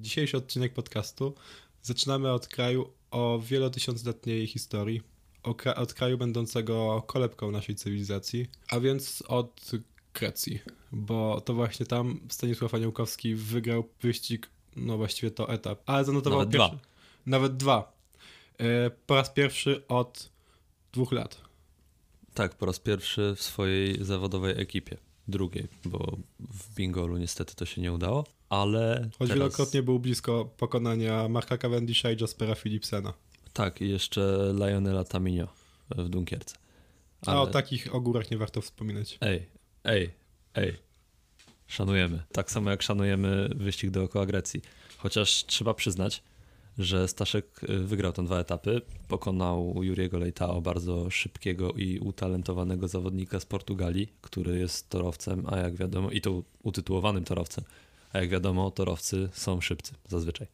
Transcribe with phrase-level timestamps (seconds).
[0.00, 1.34] Dzisiejszy odcinek podcastu
[1.82, 5.02] zaczynamy od kraju o wielotysiącletniej historii,
[5.56, 9.70] kra od kraju będącego kolebką naszej cywilizacji, a więc od
[10.14, 10.60] Grecji,
[10.92, 16.52] bo to właśnie tam Stanisław Aniołkowski wygrał wyścig, no właściwie to etap, ale zanotował Nawet
[16.52, 16.80] pierwszy, dwa.
[17.26, 17.92] Nawet dwa.
[18.58, 20.30] E, po raz pierwszy od
[20.92, 21.40] dwóch lat.
[22.34, 24.96] Tak, po raz pierwszy w swojej zawodowej ekipie.
[25.28, 29.10] Drugiej, bo w Bingolu niestety to się nie udało, ale.
[29.18, 29.38] Choć teraz...
[29.38, 33.12] wielokrotnie był blisko pokonania Marka Cavendisha i Jaspera Philipsena.
[33.52, 35.48] Tak, i jeszcze Lionela Taminio
[35.90, 36.56] w Dunkierce.
[37.26, 37.36] Ale...
[37.36, 39.18] A o takich ogórach nie warto wspominać.
[39.20, 39.46] Ej,
[39.84, 40.10] ej,
[40.54, 40.76] ej.
[41.66, 42.22] Szanujemy.
[42.32, 44.62] Tak samo jak szanujemy wyścig dookoła Grecji.
[44.98, 46.22] Chociaż trzeba przyznać,
[46.78, 48.80] że Staszek wygrał te dwa etapy.
[49.08, 55.76] Pokonał Juriego Leitao, bardzo szybkiego i utalentowanego zawodnika z Portugalii, który jest torowcem, a jak
[55.76, 57.64] wiadomo, i to utytułowanym torowcem,
[58.12, 60.46] a jak wiadomo, torowcy są szybcy zazwyczaj.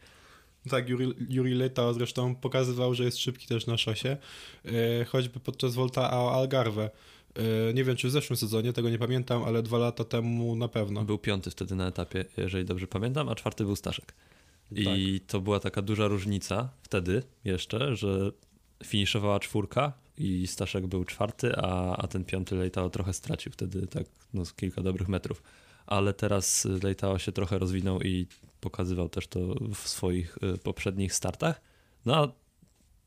[0.71, 4.17] Tak, Juri, Juri Leitao zresztą pokazywał, że jest szybki też na szosie,
[4.65, 4.73] yy,
[5.05, 6.91] choćby podczas Volta Algarve.
[7.37, 10.69] Yy, nie wiem, czy w zeszłym sezonie, tego nie pamiętam, ale dwa lata temu na
[10.69, 11.05] pewno.
[11.05, 14.15] Był piąty wtedy na etapie, jeżeli dobrze pamiętam, a czwarty był Staszek.
[14.73, 15.31] I tak.
[15.31, 18.33] to była taka duża różnica wtedy jeszcze, że
[18.85, 24.07] finiszowała czwórka i Staszek był czwarty, a, a ten piąty Leitao trochę stracił wtedy tak
[24.35, 25.43] no, z kilka dobrych metrów.
[25.93, 28.27] Ale teraz Leitao się trochę rozwinął i
[28.61, 29.41] pokazywał też to
[29.75, 31.61] w swoich y, poprzednich startach.
[32.07, 32.33] No a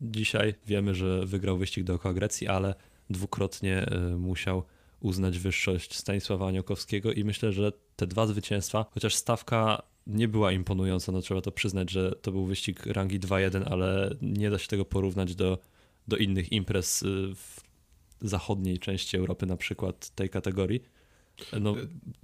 [0.01, 2.75] dzisiaj wiemy, że wygrał wyścig dookoła Grecji, ale
[3.09, 4.63] dwukrotnie y, musiał
[4.99, 11.11] uznać wyższość Stanisława Aniołkowskiego i myślę, że te dwa zwycięstwa, chociaż stawka nie była imponująca,
[11.11, 14.85] no trzeba to przyznać, że to był wyścig rangi 2-1, ale nie da się tego
[14.85, 15.57] porównać do,
[16.07, 17.61] do innych imprez y, w
[18.21, 20.94] zachodniej części Europy, na przykład tej kategorii.
[21.61, 21.75] No,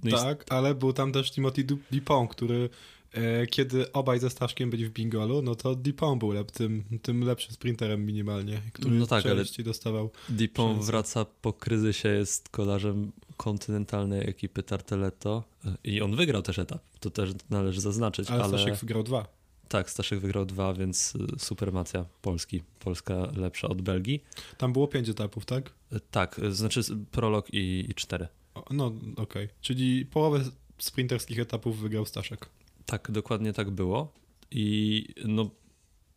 [0.04, 2.68] no tak, ale był tam też Timothy Dupont, który
[3.12, 7.24] e, kiedy obaj ze Staszkiem byli w Bingolu, no to Dupont był lep, tym, tym
[7.24, 10.10] lepszym sprinterem minimalnie, który no tak, ale dostawał.
[10.28, 16.82] Dupont wraca po kryzysie, jest kolarzem kontynentalnej ekipy Tarteletto e, i on wygrał też etap,
[17.00, 18.30] to też należy zaznaczyć.
[18.30, 18.58] Ale, ale...
[18.58, 19.42] Staszek wygrał dwa.
[19.68, 22.62] Tak, Staszek wygrał dwa, więc e, supermacja Polski.
[22.78, 24.22] Polska lepsza od Belgii.
[24.58, 25.72] Tam było pięć etapów, tak?
[26.10, 26.80] Tak, znaczy
[27.10, 28.28] prolog i, i cztery.
[28.70, 29.44] No, okej.
[29.44, 29.48] Okay.
[29.60, 30.44] Czyli połowę
[30.78, 32.48] sprinterskich etapów wygrał Staszek.
[32.86, 34.12] Tak, dokładnie tak było.
[34.50, 35.50] I no,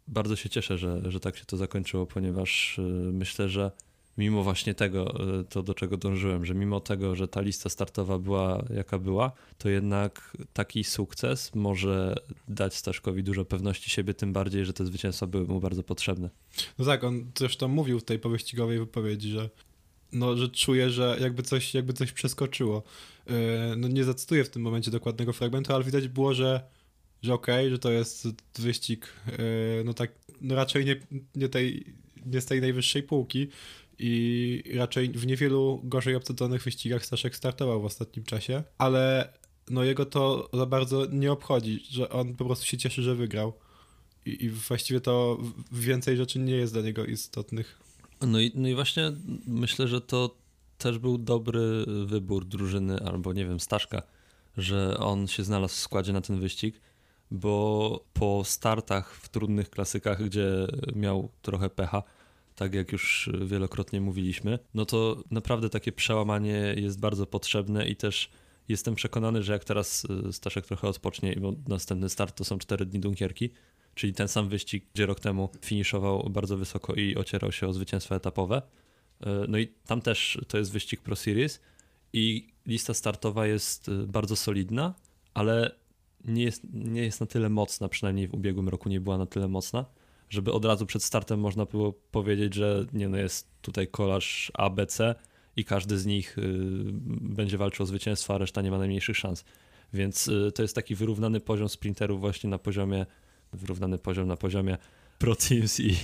[0.07, 2.79] bardzo się cieszę, że, że tak się to zakończyło, ponieważ
[3.11, 3.71] myślę, że
[4.17, 5.15] mimo właśnie tego,
[5.49, 9.69] to do czego dążyłem, że mimo tego, że ta lista startowa była jaka była, to
[9.69, 12.15] jednak taki sukces może
[12.47, 16.29] dać Staszkowi dużo pewności siebie, tym bardziej, że te zwycięstwa były mu bardzo potrzebne.
[16.79, 19.49] No tak, on zresztą mówił w tej powyścigowej wypowiedzi, że
[20.15, 22.83] no, że czuję, że jakby coś, jakby coś przeskoczyło.
[23.27, 26.61] E, no nie zacytuję w tym momencie dokładnego fragmentu, ale widać było, że,
[27.21, 28.27] że okej, okay, że to jest
[28.59, 30.11] wyścig e, no tak
[30.41, 30.95] no raczej nie,
[31.35, 31.93] nie, tej,
[32.25, 33.47] nie z tej najwyższej półki
[33.99, 39.33] i raczej w niewielu gorzej obsadzonych wyścigach Staszek startował w ostatnim czasie, ale
[39.69, 43.53] no jego to za bardzo nie obchodzi, że on po prostu się cieszy, że wygrał.
[44.25, 45.37] I, i właściwie to
[45.71, 47.84] więcej rzeczy nie jest dla niego istotnych.
[48.27, 49.11] No i, no i właśnie
[49.47, 50.35] myślę, że to
[50.77, 54.01] też był dobry wybór drużyny, albo nie wiem, Staszka,
[54.57, 56.81] że on się znalazł w składzie na ten wyścig,
[57.31, 62.03] bo po startach w trudnych klasykach, gdzie miał trochę pecha,
[62.55, 68.29] tak jak już wielokrotnie mówiliśmy, no to naprawdę takie przełamanie jest bardzo potrzebne i też
[68.67, 72.99] jestem przekonany, że jak teraz Staszek trochę odpocznie, bo następny start to są cztery dni
[72.99, 73.49] Dunkierki,
[73.95, 78.15] czyli ten sam wyścig, gdzie rok temu finiszował bardzo wysoko i ocierał się o zwycięstwa
[78.15, 78.61] etapowe.
[79.21, 81.61] E, no i tam też to jest wyścig Pro Series
[82.13, 84.93] i lista startowa jest e, bardzo solidna,
[85.33, 85.75] ale
[86.25, 89.47] nie jest, nie jest na tyle mocna, przynajmniej w ubiegłym roku nie była na tyle
[89.47, 89.85] mocna,
[90.29, 95.15] żeby od razu przed startem można było powiedzieć, że nie no jest tutaj kolarz ABC
[95.55, 96.41] i każdy z nich y,
[97.21, 99.45] będzie walczył o zwycięstwo, a reszta nie ma najmniejszych szans.
[99.93, 103.05] Więc y, to jest taki wyrównany poziom sprinterów właśnie na poziomie
[103.53, 104.77] wyrównany poziom na poziomie
[105.19, 105.97] Pro Teams i,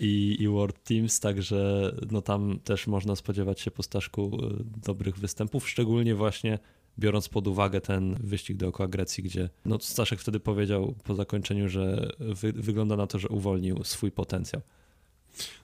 [0.00, 5.18] i, i World Teams, także no tam też można spodziewać się po Staszku e, dobrych
[5.18, 6.58] występów, szczególnie właśnie
[6.98, 12.12] biorąc pod uwagę ten wyścig dookoła Grecji, gdzie no Staszek wtedy powiedział po zakończeniu, że
[12.18, 14.62] wy, wygląda na to, że uwolnił swój potencjał.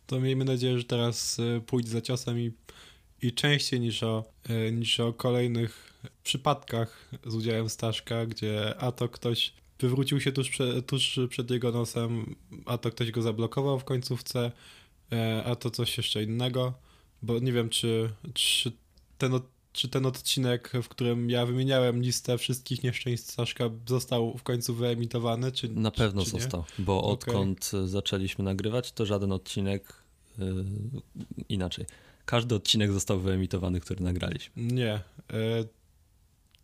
[0.07, 2.53] To miejmy nadzieję, że teraz e, pójdzie za ciosem i,
[3.23, 5.93] i częściej niż o, e, niż o kolejnych
[6.23, 11.73] przypadkach z udziałem Staszka, gdzie a to ktoś wywrócił się tuż, prze, tuż przed jego
[11.73, 14.53] nosem, a to ktoś go zablokował w końcówce,
[15.13, 16.75] e, a to coś jeszcze innego,
[17.23, 18.73] bo nie wiem, czy, czy
[19.19, 19.41] ten
[19.77, 25.53] czy ten odcinek, w którym ja wymieniałem listę wszystkich nieszczęść Staszka, został w końcu wyemitowany,
[25.53, 29.93] czy Na pewno czy, czy został, bo odkąd zaczęliśmy nagrywać, to żaden odcinek
[30.39, 30.65] yy,
[31.49, 31.85] inaczej.
[32.25, 34.63] Każdy odcinek został wyemitowany, który nagraliśmy.
[34.63, 35.01] Nie.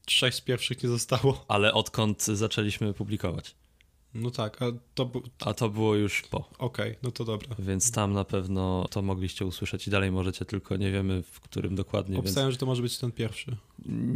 [0.09, 1.45] E, sześć pierwszych nie zostało.
[1.49, 3.55] Ale odkąd zaczęliśmy publikować.
[4.15, 5.07] No tak, a to...
[5.07, 6.49] bu- A to było już po.
[6.59, 7.57] Okej, no to dobra.
[7.59, 11.75] Więc tam na pewno to mogliście usłyszeć i dalej możecie, tylko nie wiemy w którym
[11.75, 12.15] dokładnie.
[12.17, 13.57] Więc Obstawiam, że to może być ten pierwszy.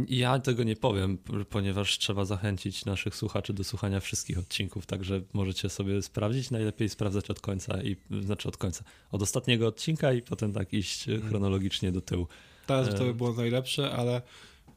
[0.09, 1.17] ja tego nie powiem,
[1.49, 6.51] ponieważ trzeba zachęcić naszych słuchaczy do słuchania wszystkich odcinków, także możecie sobie sprawdzić.
[6.51, 11.09] Najlepiej sprawdzać od końca, i znaczy od końca, od ostatniego odcinka i potem tak iść
[11.09, 12.27] e, chronologicznie do tyłu.
[12.67, 13.05] Teraz to E.
[13.05, 14.21] by było najlepsze, ale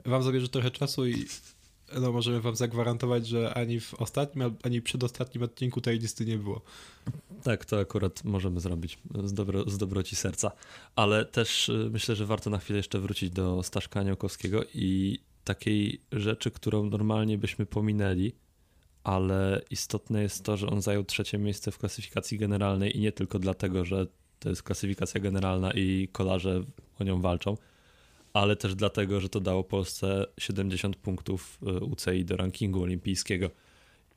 [0.04, 1.26] wam zabierze trochę czasu i
[2.00, 6.60] no, możemy wam zagwarantować, że ani w ostatnim, ani przedostatnim odcinku tej listy nie było.
[7.42, 10.52] Tak, to akurat możemy zrobić z, dobro, z dobroci serca.
[10.96, 16.00] Ale też y, myślę, że warto na chwilę jeszcze wrócić do Staszka Aniołkowskiego i takiej
[16.12, 18.32] rzeczy, którą normalnie byśmy pominęli,
[19.04, 23.38] ale istotne jest to, że on zajął trzecie miejsce w klasyfikacji generalnej i nie tylko
[23.38, 24.06] dlatego, że
[24.38, 26.64] to jest klasyfikacja generalna i kolarze
[27.00, 27.56] o nią walczą,
[28.32, 33.50] ale też dlatego, że to dało Polsce 70 punktów y, UCI do rankingu olimpijskiego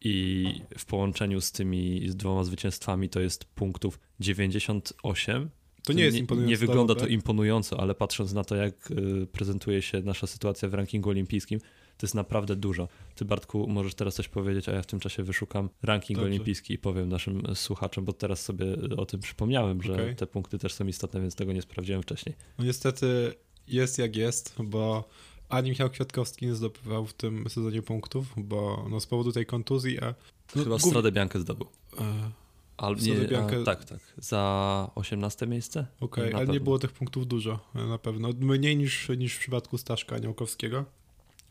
[0.02, 0.46] i
[0.78, 5.50] w połączeniu z tymi z dwoma zwycięstwami to jest punktów 98.
[5.84, 6.50] To nie jest imponujące.
[6.50, 7.12] Nie wygląda dało, to tak?
[7.12, 11.60] imponująco, ale patrząc na to, jak y, prezentuje się nasza sytuacja w rankingu olimpijskim,
[11.98, 12.88] to jest naprawdę dużo.
[13.16, 16.30] Ty, Bartku, możesz teraz coś powiedzieć, a ja w tym czasie wyszukam ranking Dobrze.
[16.30, 18.66] olimpijski i powiem naszym słuchaczom, bo teraz sobie
[18.98, 20.16] o tym przypomniałem, że Okej.
[20.16, 22.36] te punkty też są istotne, więc tego nie sprawdziłem wcześniej.
[22.58, 23.34] No niestety
[23.68, 25.04] jest jak jest, bo
[25.50, 30.00] ani Michał Kwiatkowski nie zdobywał w tym sezonie punktów, bo no, z powodu tej kontuzji,
[30.00, 30.14] a...
[30.56, 31.68] No, Chyba Strodę Biankę zdobył.
[32.00, 32.32] E,
[32.78, 34.00] Al, Strodę nie, Biankę- a, tak, tak.
[34.18, 35.86] Za 18 miejsce?
[36.00, 36.64] Okej, Na ale nie pewno.
[36.64, 38.30] było tych punktów dużo, e, na pewno.
[38.40, 40.86] Mniej niż, niż w przypadku Staszka Aniołkowskiego.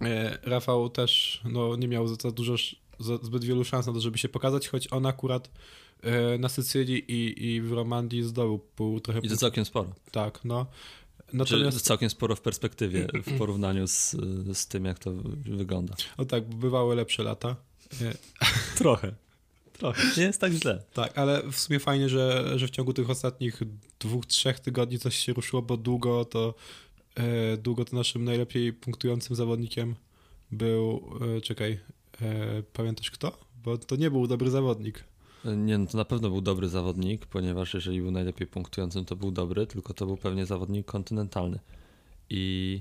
[0.00, 2.54] E, Rafał też no, nie miał za, za dużo,
[2.98, 5.50] za, zbyt wielu szans na to, żeby się pokazać, choć on akurat
[6.02, 9.92] e, na Sycylii i, i w Romandii zdobył pół trochę I to całkiem sporo.
[10.10, 10.66] Tak, no.
[11.32, 14.16] Czy Natomiast, całkiem sporo w perspektywie, w porównaniu z,
[14.52, 15.12] z tym, jak to
[15.44, 15.94] wygląda.
[16.16, 17.56] o tak, bywały lepsze lata.
[18.02, 18.14] E,
[18.78, 19.14] Trochę.
[19.72, 20.02] Trochę.
[20.16, 20.82] Nie jest tak źle.
[20.94, 23.60] Tak, ale w sumie fajnie, że, że w ciągu tych ostatnich
[24.00, 26.54] dwóch, trzech tygodni coś się ruszyło, bo długo to
[27.14, 29.94] e, długo to naszym najlepiej punktującym zawodnikiem
[30.50, 31.78] był, e, czekaj,
[32.72, 33.38] pamiętasz kto?
[33.64, 35.04] Bo to nie był dobry zawodnik.
[35.56, 39.30] Nie, no to na pewno był dobry zawodnik, ponieważ jeżeli był najlepiej punktującym, to był
[39.30, 41.58] dobry, tylko to był pewnie zawodnik kontynentalny.
[42.30, 42.80] I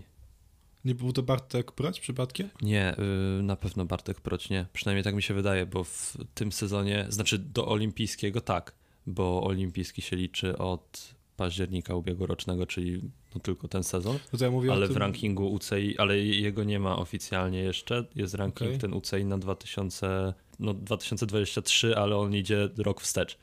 [0.85, 2.49] Nie był to Bartek Proć przypadkiem?
[2.61, 2.95] nie,
[3.39, 4.65] y, na pewno Bartek Proć nie.
[4.73, 8.75] Przynajmniej tak mi się wydaje, bo w tym sezonie, znaczy do olimpijskiego tak,
[9.07, 13.01] bo olimpijski się liczy od października ubiegłorocznego, czyli
[13.35, 14.19] no tylko ten sezon.
[14.33, 18.05] No ja Ale tym, w rankingu UCI, ale jego nie ma oficjalnie jeszcze.
[18.15, 18.79] Jest ranking Okej.
[18.79, 23.37] ten UCI na 2000, no 2023, ale on idzie rok wstecz.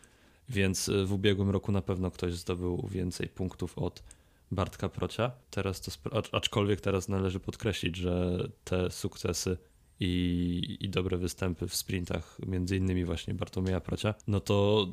[0.48, 4.02] Więc y, w ubiegłym roku na pewno ktoś zdobył więcej punktów od
[4.50, 5.32] Bartka Procia.
[5.50, 5.92] Teraz to,
[6.32, 9.56] aczkolwiek teraz należy podkreślić, że te sukcesy
[10.00, 14.88] i, i dobre występy w sprintach, między innymi właśnie Bartłomieja Procia, no to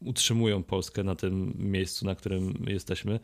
[0.00, 3.20] utrzymują Polskę na tym miejscu, na którym jesteśmy.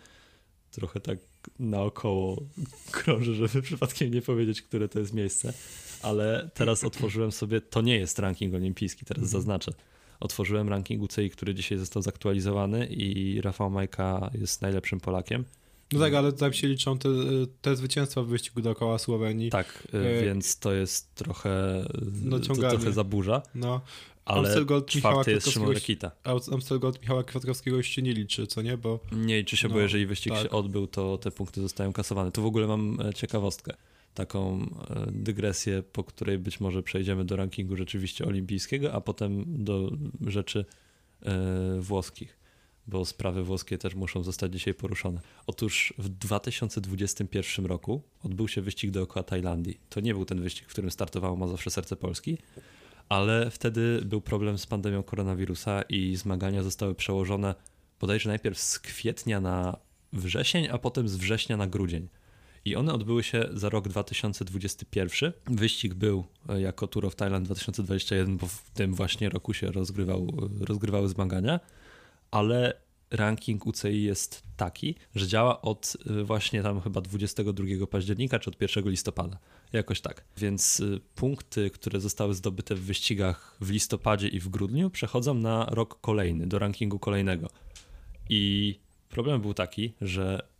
[0.77, 1.19] Trochę tak
[1.59, 2.43] naokoło
[2.91, 5.53] krążę, żeby przypadkiem nie powiedzieć, które to jest miejsce,
[6.03, 9.31] ale teraz otworzyłem sobie, to nie jest ranking olimpijski, teraz Mhm.
[9.33, 9.73] zaznaczę.
[10.21, 15.45] Otworzyłem ranking UCI, który dzisiaj został zaktualizowany i Rafał Majka jest najlepszym Polakiem.
[15.93, 17.09] No tak, ale tam się liczą te,
[17.63, 19.51] te zwycięstwa w wyścigu dookoła Słowenii.
[19.51, 21.85] Tak, E, więc to jest trochę,
[22.23, 23.81] No, to trochę zaburza, No,
[24.27, 26.11] ale Amstel Gold Michała czwarty jest Szymon Rekita.
[26.53, 28.77] Amstel Gold Michała Kwiatkowskiego już się nie liczy, co nie?
[28.77, 30.43] Bo Nie liczy się, bo No, jeżeli wyścig tak.
[30.43, 32.33] się odbył, to te punkty zostają kasowane.
[32.33, 33.75] Tu w ogóle mam e, ciekawostkę,
[34.15, 39.91] taką e, dygresję, po której być może przejdziemy do rankingu rzeczywiście olimpijskiego, a potem do
[40.27, 40.65] rzeczy
[41.23, 42.39] e, włoskich,
[42.87, 45.21] bo sprawy włoskie też muszą zostać dzisiaj poruszone.
[45.47, 49.81] Otóż w 2021 roku odbył się wyścig dookoła Tajlandii.
[49.91, 52.39] To nie był ten wyścig, w którym startowało Mazowsze Serce Polski,
[53.09, 57.55] ale wtedy był problem z pandemią koronawirusa i zmagania zostały przełożone
[58.01, 59.77] bodajże najpierw z kwietnia na
[60.13, 62.09] wrzesień, a potem z września na grudzień.
[62.65, 65.33] I one odbyły się za rok 2021.
[65.47, 70.27] Wyścig był e, jako Tour of Thailand 2021, bo w tym właśnie roku się rozgrywał,
[70.61, 71.61] rozgrywały zmagania,
[72.31, 78.51] ale ranking UCI jest taki, że działa od y, właśnie tam chyba 22 października czy
[78.51, 79.39] od 1 listopada.
[79.73, 80.25] Jakoś tak.
[80.37, 85.65] Więc y, punkty, które zostały zdobyte w wyścigach w listopadzie i w grudniu, przechodzą na
[85.65, 87.49] rok kolejny, do rankingu kolejnego.
[88.29, 88.75] I
[89.09, 90.57] problem był taki, że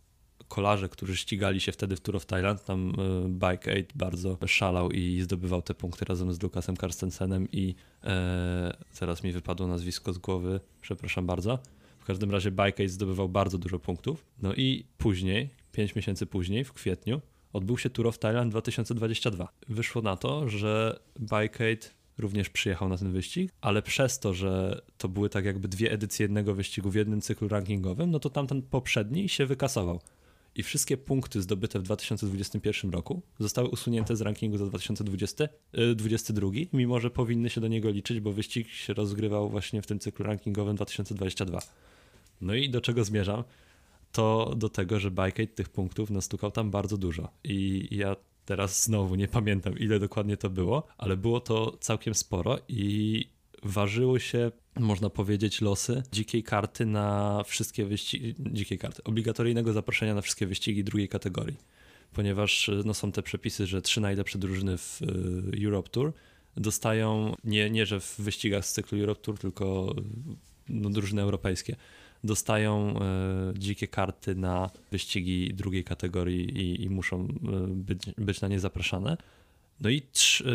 [0.47, 4.91] kolarze, którzy ścigali się wtedy w Tour of Thailand, tam e, Bike Aid bardzo szalał
[4.91, 10.17] i zdobywał te punkty razem z Lukasem Karstensenem i e, teraz mi wypadło nazwisko z
[10.17, 11.59] głowy, przepraszam bardzo.
[12.07, 14.25] Każdym razie Bike Aid zdobywał bardzo dużo punktów.
[14.41, 17.21] No i później, 5 miesięcy później, w kwietniu,
[17.53, 19.47] odbył się Tour of Thailand 2022.
[19.69, 24.81] Wyszło na to, że Bike Aid również przyjechał na ten wyścig, ale przez to, że
[24.97, 28.61] to były tak jakby dwie edycje jednego wyścigu w jednym cyklu rankingowym, no to tamten
[28.61, 30.01] poprzedni się wykasował.
[30.55, 36.99] I wszystkie punkty zdobyte w 2021 roku zostały usunięte z rankingu za 2022, y, mimo
[36.99, 40.75] że powinny się do niego liczyć, bo wyścig się rozgrywał właśnie w tym cyklu rankingowym
[40.75, 41.59] 2022.
[42.41, 43.43] No i do czego zmierzam?
[44.11, 47.29] To do tego, że Bikeate tych punktów nastukał tam bardzo dużo.
[47.43, 48.15] I ja
[48.47, 53.25] Teraz znowu nie pamiętam, ile dokładnie to było, ale było to całkiem sporo i
[53.63, 60.21] ważyły się, można powiedzieć, losy dzikiej karty na wszystkie wyścigi, dzikiej karty, obligatoryjnego zaproszenia na
[60.21, 61.57] wszystkie wyścigi drugiej kategorii.
[62.13, 66.13] Ponieważ no, są te przepisy, że trzy najlepsze drużyny w y, Europe Tour
[66.57, 69.95] dostają, nie, nie że w wyścigach z cyklu Europe Tour, tylko
[70.69, 71.75] no, drużyny europejskie
[72.23, 77.27] dostają e, dzikie karty na wyścigi drugiej kategorii i, i muszą e,
[77.67, 79.17] być, być na nie zapraszane.
[79.79, 80.45] No i trz, e,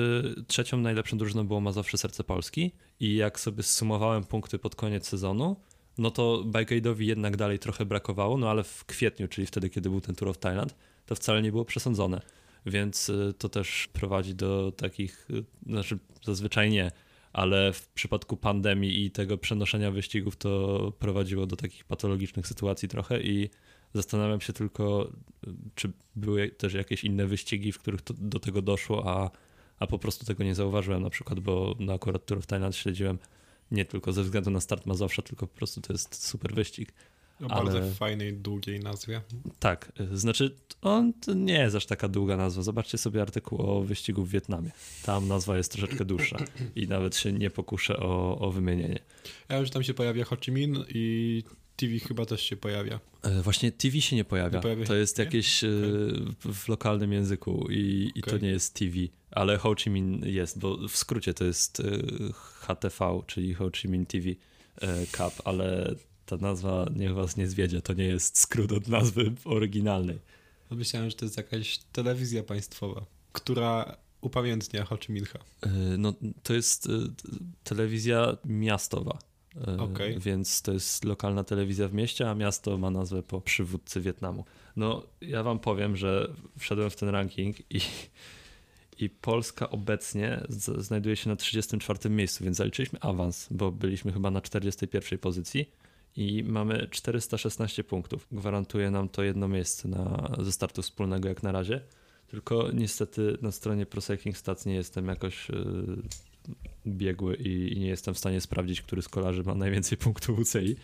[0.46, 5.56] trzecią najlepszą drużyną było Mazowsze Serce Polski i jak sobie zsumowałem punkty pod koniec sezonu,
[5.98, 10.00] no to Bikeade'owi jednak dalej trochę brakowało, no ale w kwietniu, czyli wtedy, kiedy był
[10.00, 10.74] ten Tour of Thailand,
[11.06, 12.20] to wcale nie było przesądzone.
[12.66, 15.28] Więc to też prowadzi do takich,
[15.66, 16.90] znaczy zazwyczaj nie,
[17.32, 23.22] ale w przypadku pandemii i tego przenoszenia wyścigów to prowadziło do takich patologicznych sytuacji trochę
[23.22, 23.50] i
[23.94, 25.12] zastanawiam się tylko,
[25.74, 29.30] czy były też jakieś inne wyścigi, w których to, do tego doszło, a,
[29.78, 33.18] a po prostu tego nie zauważyłem na przykład, bo na akurat Tour of Thailand śledziłem
[33.70, 36.92] nie tylko ze względu na start Mazowsza, tylko po prostu to jest super wyścig.
[37.42, 37.90] O bardzo ale...
[37.90, 39.20] fajnej, długiej nazwie.
[39.58, 42.62] Tak, znaczy on to nie jest aż taka długa nazwa.
[42.62, 44.70] Zobaczcie sobie artykuł o wyścigu w Wietnamie.
[45.04, 46.38] Tam nazwa jest troszeczkę dłuższa
[46.76, 48.98] i nawet się nie pokuszę o, o wymienienie.
[49.48, 51.44] Ja wiem, że tam się pojawia Ho Chi Minh i
[51.76, 53.00] TV chyba też się pojawia.
[53.22, 54.58] E, właśnie TV się nie pojawia.
[54.58, 56.54] Nie pojawia to jest jakieś okay.
[56.54, 58.38] w lokalnym języku i, i okay.
[58.38, 58.96] to nie jest TV,
[59.30, 61.84] ale Ho Chi Minh jest, bo w skrócie to jest e,
[62.32, 64.28] HTV, czyli Ho Chi Minh TV
[64.80, 65.94] e, Cup, ale
[66.38, 70.18] ta nazwa niech was nie zwiedzie, to nie jest skrót od nazwy oryginalnej.
[70.70, 75.38] Myślałem, że to jest jakaś telewizja państwowa, która upamiętnia Ho Chi Minha.
[75.62, 76.90] E, no, to jest e,
[77.64, 79.18] telewizja miastowa.
[79.68, 80.18] E, okay.
[80.18, 84.44] Więc to jest lokalna telewizja w mieście, a miasto ma nazwę po przywódcy Wietnamu.
[84.76, 87.80] No, ja wam powiem, że wszedłem w ten ranking i,
[88.98, 90.40] i Polska obecnie
[90.78, 95.70] znajduje się na 34 miejscu, więc zaliczyliśmy awans, bo byliśmy chyba na 41 pozycji
[96.16, 98.26] i mamy 416 punktów.
[98.32, 101.80] Gwarantuje nam to jedno miejsce na, ze startu wspólnego jak na razie.
[102.28, 105.56] Tylko niestety na stronie Pro Cycling Stats nie jestem jakoś yy,
[106.86, 110.76] biegły i, i, nie jestem w stanie sprawdzić, który z kolarzy ma najwięcej punktów UCI.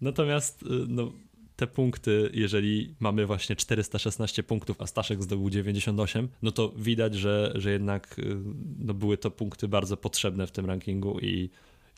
[0.00, 1.12] Natomiast yy, no,
[1.56, 7.52] te punkty, jeżeli mamy właśnie 416 punktów, a Staszek zdobył 98, no to widać, że,
[7.54, 8.36] że jednak yy,
[8.78, 11.50] no, były to punkty bardzo potrzebne w tym rankingu i,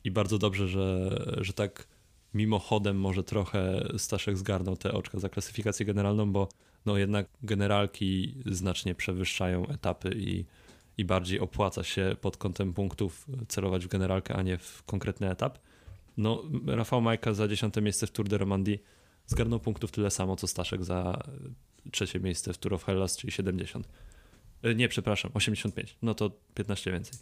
[0.05, 1.94] i bardzo dobrze, że, że tak
[2.35, 6.49] mimochodem może trochę Staszek zgarnął te oczka za klasyfikację generalną, bo
[6.87, 10.45] no jednak generalki znacznie przewyższają etapy i,
[10.99, 15.59] i bardziej opłaca się pod kątem punktów celować w generalkę, a nie w konkretny etap.
[16.17, 18.79] No, Rafał Majka za dziesiąte miejsce w Tour de Romandie
[19.27, 21.23] zgarnął punktów tyle samo, co Staszek za
[21.93, 23.89] trzecie miejsce w Tour of Hellas, czyli 70.
[24.63, 25.97] E, nie, przepraszam, 85.
[26.03, 27.19] No to 15 więcej.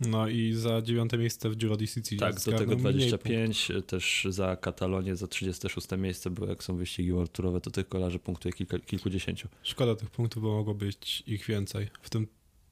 [0.00, 2.20] No i za dziewiąte miejsce w Giro di Sicilia.
[2.20, 7.32] Tak, do tego 25, też za Katalonię, za 36 miejsce, bo jak są wyścigi World
[7.32, 9.48] Tourowe, to tych kolarzy punktuje kilka, kilkudziesięciu.
[9.62, 12.26] Szkoda tych punktów, bo mogło być ich więcej w tym,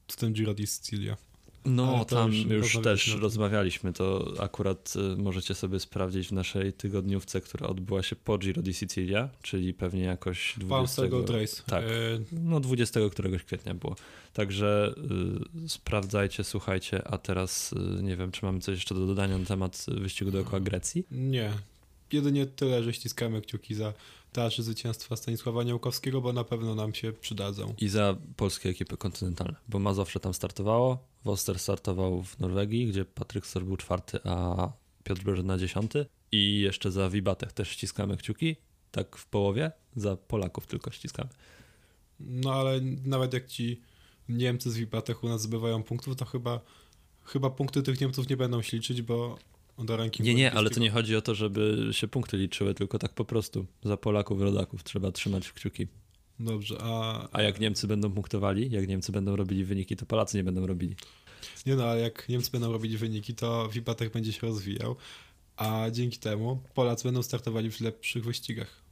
[0.08, 1.16] w tym Giro di Sicilia.
[1.64, 7.40] No, tam już, już też rozmawialiśmy, to akurat y, możecie sobie sprawdzić w naszej tygodniówce,
[7.40, 11.08] która odbyła się po Giro di Sicilia, czyli pewnie jakoś 20...
[11.08, 11.62] Gold Race.
[11.66, 11.88] Tak, e...
[12.32, 13.96] no 20 któregoś kwietnia było.
[14.32, 14.94] Także
[15.64, 19.46] y, sprawdzajcie, słuchajcie, a teraz y, nie wiem, czy mamy coś jeszcze do dodania na
[19.46, 21.04] temat wyścigu dookoła Grecji?
[21.10, 21.50] Nie,
[22.12, 23.92] jedynie tyle, że ściskamy kciuki za
[24.32, 27.74] dalsze zwycięstwa Stanisława Niałkowskiego, bo na pewno nam się przydadzą.
[27.78, 33.46] I za polskie ekipy kontynentalne, bo Mazowsze tam startowało, Woster startował w Norwegii, gdzie Patryk
[33.46, 34.72] Sor był czwarty, a
[35.04, 36.06] Piotr Brzeżyn dziesiąty.
[36.32, 38.56] I jeszcze za Wibatech też ściskamy kciuki,
[38.90, 41.30] tak w połowie, za Polaków tylko ściskamy.
[42.20, 43.80] No ale nawet jak ci
[44.28, 46.60] Niemcy z Wibatech u nas zbywają punktów, to chyba,
[47.24, 49.38] chyba punkty tych Niemców nie będą się liczyć, bo
[49.84, 50.26] do rankingu.
[50.28, 53.24] Nie, nie, ale to nie chodzi o to, żeby się punkty liczyły, tylko tak po
[53.24, 53.66] prostu.
[53.84, 55.86] Za Polaków, rodaków trzeba trzymać kciuki.
[56.40, 60.44] Dobrze, a, A jak Niemcy będą punktowali, jak Niemcy będą robili wyniki, to Polacy nie
[60.44, 60.96] będą robili.
[61.66, 64.96] nie no, ale jak Niemcy będą robić wyniki, to Wipatek będzie się rozwijał,
[65.56, 68.82] a dzięki temu Polacy będą startowali w lepszych wyścigach.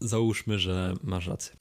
[0.00, 1.56] Załóżmy, że masz rację.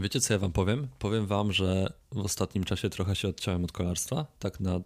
[0.00, 0.88] Wiecie, co ja wam powiem?
[0.98, 4.80] Powiem wam, że w ostatnim czasie trochę się odciąłem od kolarstwa, tak na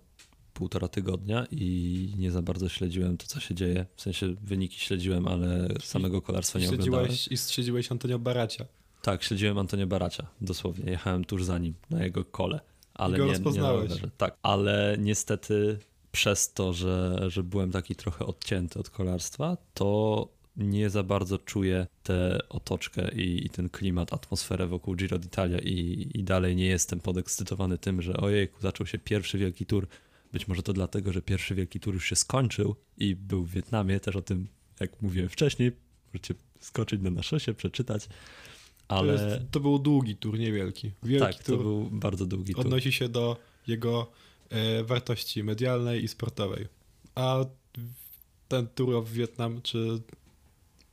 [0.54, 3.86] półtora tygodnia i nie za bardzo śledziłem to, co się dzieje.
[3.96, 7.06] W sensie wyniki śledziłem, ale samego kolarstwa nie oglądałem.
[7.06, 8.64] Śledziłeś, I śledziłeś Antonio Baracia.
[9.02, 10.90] Tak, śledziłem Antonio Baracia, dosłownie.
[10.90, 12.60] Jechałem tuż za nim, na jego kole.
[12.94, 14.02] Ale I go nie, rozpoznałeś.
[14.02, 15.78] Nie tak, ale niestety
[16.12, 21.86] przez to, że, że byłem taki trochę odcięty od kolarstwa, to nie za bardzo czuję
[22.02, 27.00] tę otoczkę i, i ten klimat, atmosferę wokół Giro d'Italia i, i dalej nie jestem
[27.00, 29.86] podekscytowany tym, że ojejku, zaczął się pierwszy wielki tour.
[30.32, 34.00] Być może to dlatego, że pierwszy wielki tour już się skończył i był w Wietnamie,
[34.00, 34.48] też o tym,
[34.80, 35.72] jak mówiłem wcześniej,
[36.06, 38.08] możecie skoczyć na naszosie, przeczytać,
[38.88, 39.18] ale...
[39.18, 40.90] To, jest, to był długi tur, niewielki.
[41.02, 42.66] Wielki Tak, to tur był bardzo długi tur.
[42.66, 44.10] odnosi się do jego
[44.50, 46.66] e, wartości medialnej i sportowej.
[47.14, 47.44] A
[48.48, 50.00] ten Tour of Vietnam, czy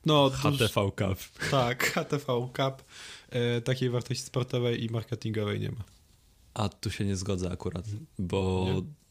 [0.06, 1.50] no duż- HTV Cup.
[1.52, 2.84] tak, HTV Cup
[3.30, 5.84] e, takiej wartości sportowej i marketingowej nie ma.
[6.54, 7.86] A tu się nie zgodzę akurat,
[8.20, 8.68] bo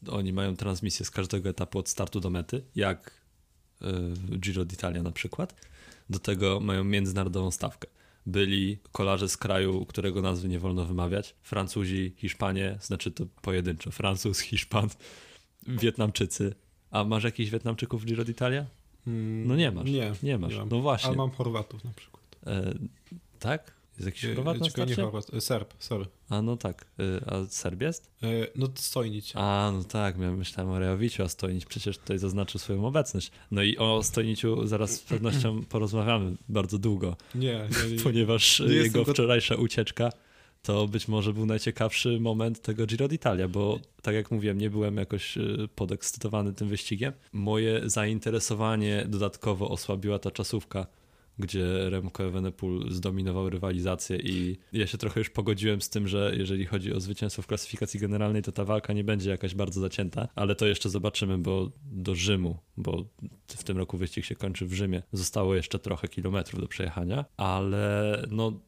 [0.07, 3.11] oni mają transmisję z każdego etapu od startu do mety, jak
[3.81, 5.55] y, Giro d'Italia na przykład.
[6.09, 7.87] Do tego mają międzynarodową stawkę.
[8.25, 11.35] Byli kolarze z kraju, którego nazwy nie wolno wymawiać.
[11.41, 13.91] Francuzi, Hiszpanie, znaczy to pojedynczo.
[13.91, 14.89] Francuz, Hiszpan,
[15.67, 16.55] Wietnamczycy.
[16.91, 18.63] A masz jakichś Wietnamczyków w Giro d'Italia?
[19.07, 19.89] Mm, No nie masz.
[19.89, 20.55] Nie, Nie masz.
[20.57, 20.69] mam.
[20.69, 21.07] No właśnie.
[21.07, 22.23] Ale mam Chorwatów na przykład.
[22.47, 22.73] E,
[23.39, 23.73] tak?
[23.97, 25.01] Jest jakiś E, Chorwat na czekaj, nie starcie?
[25.11, 26.05] Chorwat, e, Serb, sorry.
[26.29, 26.85] A no tak.
[26.99, 28.11] Y, A Serb jest?
[28.23, 29.33] E, no to Stojnić.
[29.35, 33.31] A, no tak, ja myślałem o Rejowiciu, a Stojnic przecież tutaj zaznaczył swoją obecność.
[33.51, 38.03] No i o Stojniciu zaraz z pewnością porozmawiamy bardzo długo, Nie, nie, nie.
[38.03, 40.09] ponieważ Nie jego wczorajsza ucieczka
[40.61, 44.97] to być może był najciekawszy moment tego Giro d'Italia, bo tak jak mówiłem, nie byłem
[44.97, 47.13] jakoś y, podekscytowany tym wyścigiem.
[47.33, 50.87] Moje zainteresowanie dodatkowo osłabiła ta czasówka,
[51.39, 56.65] gdzie Remco Evenepoel zdominował rywalizację i ja się trochę już pogodziłem z tym, że jeżeli
[56.65, 60.55] chodzi o zwycięstwo w klasyfikacji generalnej, to ta walka nie będzie jakaś bardzo zacięta, ale
[60.55, 63.05] to jeszcze zobaczymy, bo do Rzymu, bo
[63.47, 68.23] w tym roku wyścig się kończy w Rzymie, zostało jeszcze trochę kilometrów do przejechania, ale
[68.31, 68.59] no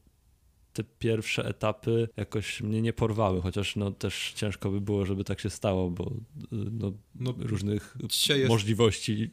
[0.73, 5.39] te pierwsze etapy jakoś mnie nie porwały, chociaż no też ciężko by było, żeby tak
[5.39, 6.11] się stało, bo
[6.51, 7.97] no, No, różnych
[8.29, 9.29] jest, możliwości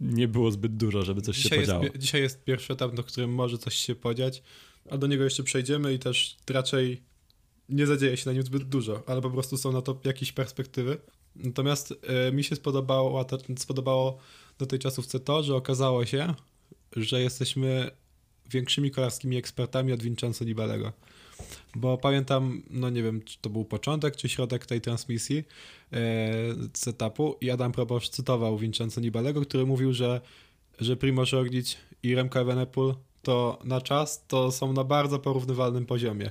[0.00, 1.92] nie było zbyt dużo, żeby coś się dzisiaj, jest, podziało.
[1.92, 4.42] pi- dzisiaj jest pierwszy etap, na którym może coś się podziać,
[4.90, 7.02] a do niego jeszcze przejdziemy i też raczej
[7.68, 10.98] nie zadzieje się na nim zbyt dużo, ale po prostu są na to jakieś perspektywy.
[11.36, 13.26] Natomiast e, mi się spodobało,
[13.58, 14.18] spodobało
[14.58, 16.34] do tej czasówce to, że okazało się,
[16.96, 17.90] że jesteśmy
[18.50, 20.92] większymi kolarskimi ekspertami od Vincenzo Nibelego.
[21.74, 25.44] Bo pamiętam, no nie wiem, czy to był początek, czy środek tej transmisji e,
[26.74, 30.20] z etapu i Adam Probosz cytował Vincenzo Nibelego, który mówił, że,
[30.78, 36.30] że Primoz Roglic i Remco Evenepoel to na czas to są na bardzo porównywalnym poziomie.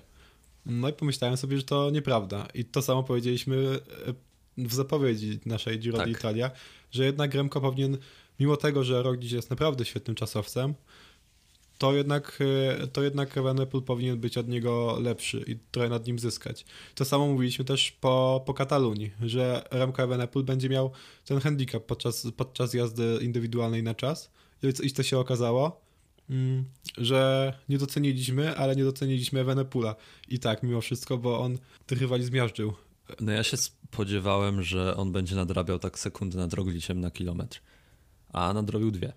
[0.65, 2.47] No i pomyślałem sobie, że to nieprawda.
[2.53, 4.13] I to samo powiedzieliśmy e,
[4.58, 6.08] w zapowiedzi naszej Giro Tak.
[6.10, 6.51] d'Italia,
[6.91, 7.97] że jednak Remco powinien,
[8.39, 10.73] mimo tego, że Roglic jest naprawdę świetnym czasowcem,
[11.80, 12.39] to jednak,
[12.82, 16.65] e, to jednak Evenepoel powinien być od niego lepszy i trochę nad nim zyskać.
[16.96, 20.92] To samo mówiliśmy też po, po Katalunii, że Remco Evenepoel będzie miał
[21.26, 24.32] ten handicap podczas, podczas jazdy indywidualnej na czas
[24.84, 25.82] i co się okazało?
[26.30, 26.65] Mm,
[26.98, 29.96] że nie doceniliśmy, ale nie doceniliśmy Evenepoela.
[30.28, 32.74] I tak, mimo wszystko, bo on tych rywali zmiażdżył.
[33.20, 37.62] No ja się spodziewałem, że on będzie nadrabiał tak sekundy nad Rogliciem na kilometr,
[38.34, 39.13] a nadrobił dwie.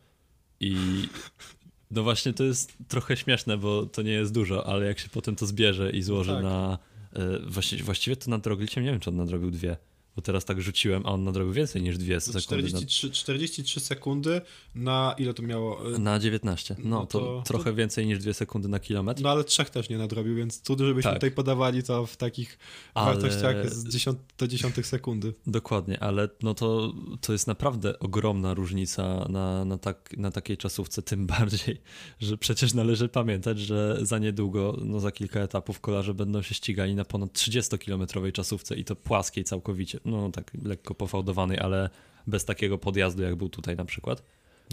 [0.61, 0.77] I
[1.92, 5.37] no właśnie to jest trochę śmieszne, bo to nie jest dużo, ale jak się potem
[5.37, 6.42] to zbierze i złoży tak.
[6.42, 6.78] na...
[7.16, 9.76] y, Właściwie, właściwie to nad Rogliciem nie wiem, czy on nadrobił dwie,
[10.16, 12.42] bo teraz tak rzuciłem, a on nadrobił więcej niż dwie sekundy.
[12.42, 14.40] 43, 43 sekundy
[14.75, 15.90] na ile to miało?
[15.90, 16.77] Na, na 19.
[16.79, 19.22] No, No to, to- trochę więcej niż dwie sekundy na kilometr.
[19.22, 21.14] No ale trzech też nie nadrobił, więc trudno, żebyśmy Tak.
[21.18, 22.59] tutaj podawali to w takich
[22.94, 25.35] Ale- wartościach z 10 do dziesiątych sekundy.
[25.46, 31.03] Dokładnie, ale no to, to jest naprawdę ogromna różnica na, na, tak, na takiej czasówce,
[31.03, 31.81] tym bardziej,
[32.20, 36.94] że przecież należy pamiętać, że za niedługo, no za kilka etapów kolarze będą się ścigali
[36.94, 41.90] na ponad 30-kilometrowej czasówce i to płaskiej całkowicie, no tak lekko pofałdowanej, ale
[42.26, 44.22] bez takiego podjazdu, jak był tutaj na przykład.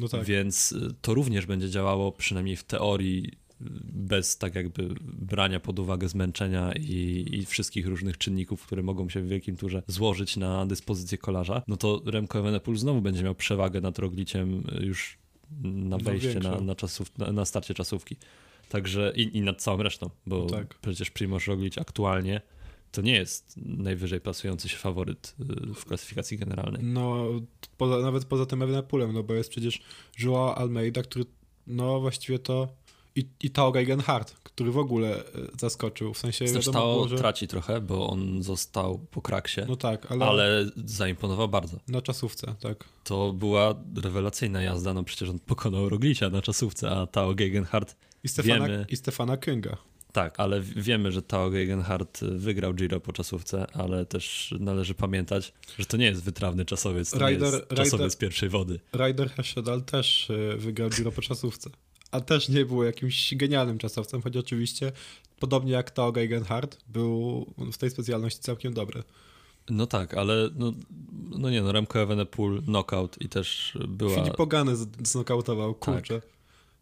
[0.02, 0.24] No tak.
[0.24, 3.32] Więc y, to również będzie działało przynajmniej w teorii
[3.94, 9.22] bez tak jakby brania pod uwagę zmęczenia i, i wszystkich różnych czynników, które mogą się
[9.22, 13.82] w wielkim turze złożyć na dyspozycję kolarza, no to Remco Evenepoel znowu będzie miał przewagę
[13.82, 15.18] nad Rogliciem już
[15.64, 18.16] na No, wejście, na, na, czasów, na, na starcie czasówki.
[18.70, 20.80] Także i, i nad całą resztą, bo Tak.
[20.80, 22.42] przecież Primoz Roglic aktualnie
[22.92, 25.36] to nie jest najwyżej plasujący się faworyt
[25.70, 26.84] y, w klasyfikacji generalnej.
[26.84, 27.26] No,
[27.78, 29.82] poza, nawet poza tym Evenepoelem, no bo jest przecież
[30.20, 31.26] Joao Almeida, który,
[31.68, 32.68] no właściwie to
[33.16, 35.24] i, i Tao Gegenhardt, który w ogóle e,
[35.60, 37.18] zaskoczył, w sensie Zresztą wiadomo było, że...
[37.18, 41.78] traci trochę, bo on został po kraksie, No tak, ale, ale zaimponował bardzo.
[41.88, 42.86] na czasówce, tak.
[43.04, 48.28] To była rewelacyjna jazda, no przecież on pokonał Roglicia na czasówce, a Tao Gegenhardt, I
[48.28, 48.86] Stefana, Wiemy.
[48.90, 49.78] i Stefana Kynga.
[50.14, 55.86] Tak, ale wiemy, że Tao Gegenhardt wygrał Giro po czasówce, ale też należy pamiętać, że
[55.86, 58.80] to nie jest wytrawny czasowiec, to nie Ryder- jest czasowiec Ryder- pierwszej wody.
[58.94, 61.70] Ryder Hesjedal też e, wygrał Giro po czasówce.
[62.12, 64.92] A też nie był jakimś genialnym czasowcem, choć oczywiście,
[65.40, 69.04] podobnie jak Tao Gegenhardt, był w tej specjalności całkiem dobry.
[69.70, 70.74] No tak, ale no,
[71.30, 74.16] no nie no, Remco Evenepoel knockout i też była...
[74.16, 76.06] Filip Pogany z- znokautował, Tak.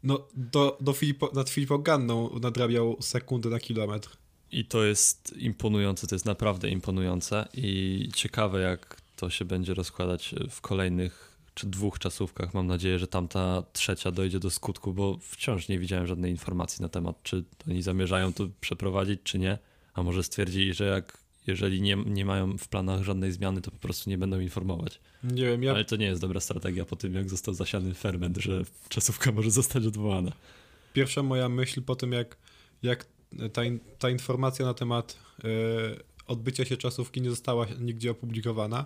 [0.08, 4.18] No, do, do Filipo, nad Filipą Ganną nadrabiał sekundę na kilometr.
[4.52, 10.36] I to jest imponujące, to jest naprawdę imponujące i ciekawe jak to się będzie rozkładać
[10.50, 12.54] w kolejnych czy dwóch czasówkach.
[12.54, 16.90] Mam nadzieję, że tamta trzecia dojdzie do skutku, bo wciąż nie widziałem żadnej informacji na
[16.90, 19.58] temat, czy oni zamierzają to przeprowadzić, czy nie.
[19.94, 23.78] A może stwierdzili, że jak, jeżeli nie, nie mają w planach żadnej zmiany, to po
[23.78, 25.00] prostu nie będą informować.
[25.24, 28.38] Nie wiem, ja Ale to nie jest dobra strategia po tym, jak został zasiany ferment,
[28.38, 30.32] że czasówka może zostać odwołana.
[30.94, 32.38] pierwsza moja myśl po tym, jak,
[32.84, 33.06] jak
[33.54, 35.48] ta, in, ta informacja na temat e,
[36.28, 38.86] odbycia się czasówki nie została nigdzie opublikowana,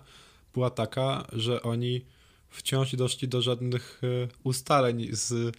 [0.54, 2.06] była taka, że oni
[2.50, 5.58] wciąż nie doszli do żadnych e, ustaleń z,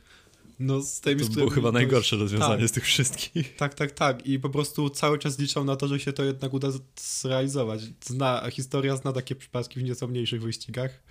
[0.59, 2.69] no, z tymi, To było chyba to- najgorsze rozwiązanie tak.
[2.69, 3.55] z tych wszystkich.
[3.63, 4.27] Tak, tak, tak.
[4.27, 7.81] I po prostu cały czas liczą na to, że się to jednak uda zrealizować.
[8.05, 11.03] Zna, historia zna takie przypadki w nieco mniejszych wyścigach,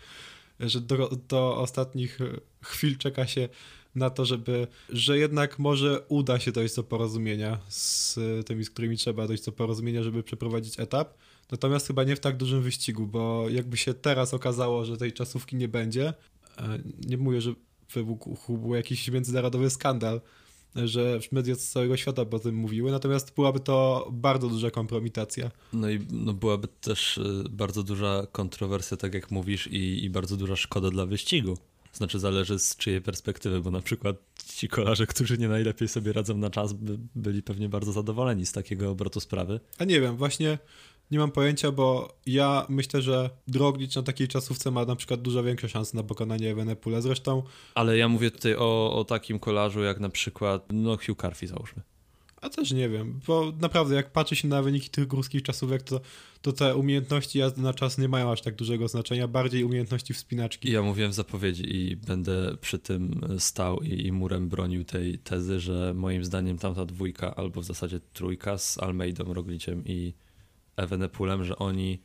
[0.60, 2.20] że do, do ostatnich
[2.62, 3.50] chwil czeka się
[3.96, 8.98] na to, żeby, że jednak może uda się dojść do porozumienia z tymi, z którymi
[8.98, 11.18] trzeba dojść do porozumienia, żeby przeprowadzić etap.
[11.52, 15.56] Natomiast chyba nie w tak dużym wyścigu, bo jakby się teraz okazało, że tej czasówki
[15.56, 16.14] nie będzie,
[16.58, 17.54] e, nie mówię, że
[17.94, 20.22] wybuchł jakiś międzynarodowy skandal,
[20.76, 25.52] że media z całego świata o tym mówiły, natomiast byłaby to bardzo duża kompromitacja.
[25.74, 30.38] No i no byłaby też y, bardzo duża kontrowersja, tak jak mówisz, i, i bardzo
[30.38, 31.58] duża szkoda dla wyścigu.
[31.94, 34.16] Znaczy zależy z czyjej perspektywy, bo na przykład
[34.56, 38.52] ci kolarze, którzy nie najlepiej sobie radzą na czas, by, byli pewnie bardzo zadowoleni z
[38.52, 39.60] takiego obrotu sprawy.
[39.78, 40.58] A nie wiem, właśnie
[41.12, 45.44] nie mam pojęcia, bo ja myślę, że Droglic na takiej czasówce ma na przykład dużo
[45.44, 47.02] większe szanse na pokonanie Evenepula.
[47.02, 47.44] Zresztą,
[47.76, 51.82] Ale ja mówię tutaj o, o takim kolarzu jak na przykład no Hugh Carthy załóżmy.
[52.42, 56.02] a też nie wiem, bo naprawdę jak patrzy się na wyniki tych górskich czasówek, to,
[56.42, 60.72] to te umiejętności jazdy na czas nie mają aż tak dużego znaczenia, bardziej umiejętności wspinaczki.
[60.72, 65.60] Ja mówiłem w zapowiedzi i będę przy tym stał i, i murem bronił tej tezy,
[65.60, 70.14] że moim zdaniem tamta dwójka, albo w zasadzie trójka z Almeidą, Rogliciem i
[70.82, 72.00] Evenepulem, że oni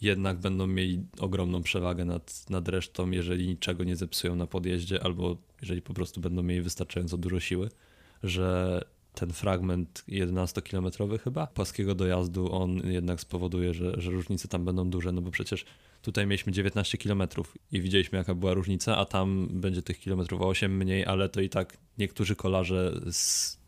[0.00, 5.36] jednak będą mieli ogromną przewagę nad, nad resztą, jeżeli niczego nie zepsują na podjeździe, albo
[5.60, 7.68] jeżeli po prostu będą mieli wystarczająco dużo siły,
[8.22, 8.80] że
[9.14, 15.12] ten fragment 11-kilometrowy chyba płaskiego dojazdu, on jednak spowoduje, że, że różnice tam będą duże,
[15.12, 15.64] no bo przecież
[16.02, 17.22] tutaj mieliśmy 19 km
[17.72, 21.40] i widzieliśmy jaka była różnica, a tam będzie tych kilometrów o 8 mniej, ale to
[21.40, 23.61] i tak niektórzy kolarze z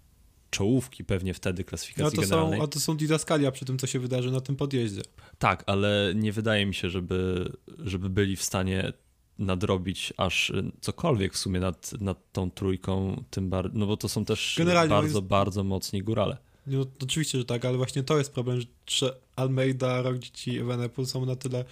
[0.55, 2.59] czołówki pewnie wtedy No klasyfikacji to generalnej.
[2.59, 5.03] są, a to są didaskalia przy tym, co się wydarzy na tym podjeździe.
[5.39, 8.93] Tak, ale nie wydaje mi się, żeby, żeby byli w stanie
[9.39, 14.09] nadrobić aż y, cokolwiek w sumie nad, nad tą trójką, tym bardziej, no bo to
[14.09, 16.37] są też Generalnie bardzo, jest- bardzo mocni górale.
[16.67, 21.27] No, oczywiście, że tak, ale właśnie to jest problem, że Almeida, Roglic i Evenepoel są
[21.27, 21.65] na tyle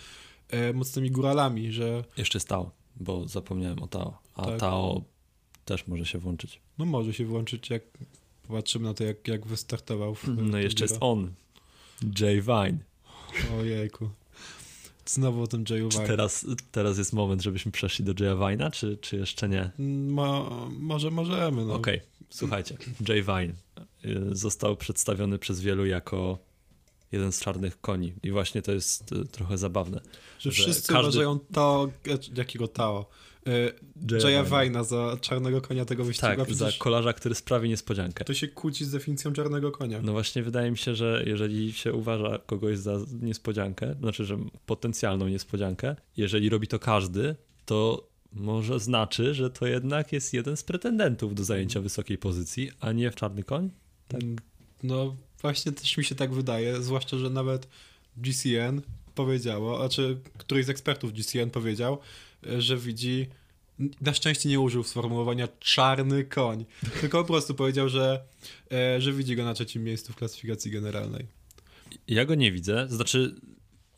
[0.48, 4.60] e, mocnymi góralami, że Jeszcze Tao, bo zapomniałem o Tao, a Tak.
[4.60, 5.02] Tao
[5.64, 6.60] też może się włączyć.
[6.78, 7.82] no może się włączyć, jak
[8.46, 10.14] popatrzymy na to, jak, jak wystartował.
[10.14, 11.30] W, No jeszcze jest on,
[12.20, 12.78] Jay Vine.
[13.60, 14.10] Ojejku.
[15.06, 16.06] Znowu o tym Jayu Czy Vine.
[16.08, 19.70] teraz, teraz jest moment, żebyśmy przeszli do Jaya Vine'a, czy, czy jeszcze nie?
[20.08, 21.74] Mo, może możemy, no.
[21.74, 22.00] Okej,
[22.30, 22.76] słuchajcie.
[23.08, 23.52] Jay Vine
[24.04, 26.38] y, został przedstawiony przez wielu jako
[27.12, 28.12] jeden z czarnych koni.
[28.22, 30.00] I właśnie to jest y, trochę zabawne.
[30.38, 31.88] Że że wszyscy każdy- uważają to,
[32.36, 33.08] jakiego Tao,
[34.22, 38.24] Jaya Vine'a za czarnego konia tego wyścigu, a Tak, za przecież kolarza, który sprawi niespodziankę.
[38.24, 40.00] to się kłóci z definicją czarnego konia.
[40.02, 45.28] No właśnie wydaje mi się, że jeżeli się uważa kogoś za niespodziankę, znaczy, że potencjalną
[45.28, 51.34] niespodziankę, jeżeli robi to każdy, to może znaczy, że to jednak jest jeden z pretendentów
[51.34, 53.70] do zajęcia wysokiej pozycji, a nie w czarny koń?
[54.08, 54.20] Tak.
[54.82, 57.68] No właśnie też mi się tak wydaje, zwłaszcza, że nawet
[58.16, 58.80] GCN
[59.14, 61.98] powiedziało, znaczy któryś z ekspertów GCN powiedział,
[62.58, 63.26] że widzi,
[64.00, 66.64] na szczęście nie użył sformułowania czarny koń,
[67.00, 68.24] tylko po prostu powiedział, że,
[68.72, 71.26] e, że widzi go na trzecim miejscu w klasyfikacji generalnej.
[72.08, 73.34] Ja go nie widzę, znaczy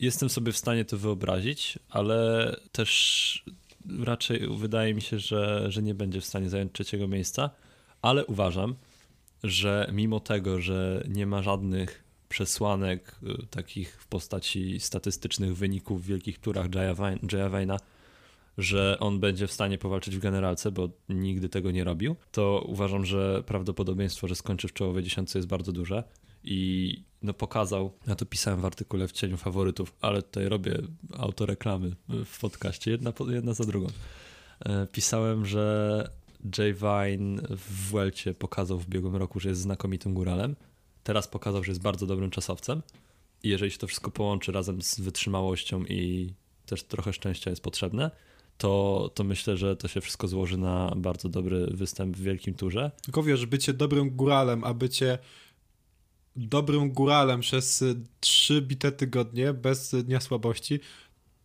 [0.01, 3.45] jestem sobie w stanie to wyobrazić, ale też
[3.99, 7.51] raczej wydaje mi się, że, że nie będzie w stanie zająć trzeciego miejsca,
[8.03, 8.75] ale uważam,
[9.45, 16.07] że mimo tego, że nie ma żadnych przesłanek y, takich w postaci statystycznych wyników w
[16.07, 16.67] wielkich turach
[17.33, 17.77] Jaya Vayna,
[18.59, 23.05] że on będzie w stanie powalczyć w generalce, bo nigdy tego nie robił, to uważam,
[23.05, 26.05] że prawdopodobieństwo, że skończy w czołowej dziesiątce jest bardzo duże
[26.45, 30.79] i no pokazał, ja to pisałem w artykule w cieniu faworytów, ale tutaj robię
[31.19, 33.87] autoreklamy w podcaście, jedna, jedna za drugą.
[34.61, 36.09] E, pisałem, że
[36.59, 40.57] Jay Vine w Welcie pokazał w biegłym roku, że jest znakomitym góralem.
[41.03, 42.83] Teraz pokazał, że jest bardzo dobrym czasowcem.
[43.43, 46.33] I jeżeli się to wszystko połączy razem z wytrzymałością i
[46.67, 48.11] też trochę szczęścia jest potrzebne,
[48.59, 52.91] to, to myślę, że to się wszystko złoży na bardzo dobry występ w wielkim turze.
[53.03, 55.19] Tylko wiesz, bycie dobrym góralem, a bycie
[56.37, 57.85] dobrym góralem przez
[58.21, 60.81] trzy bite tygodnie bez dnia słabości,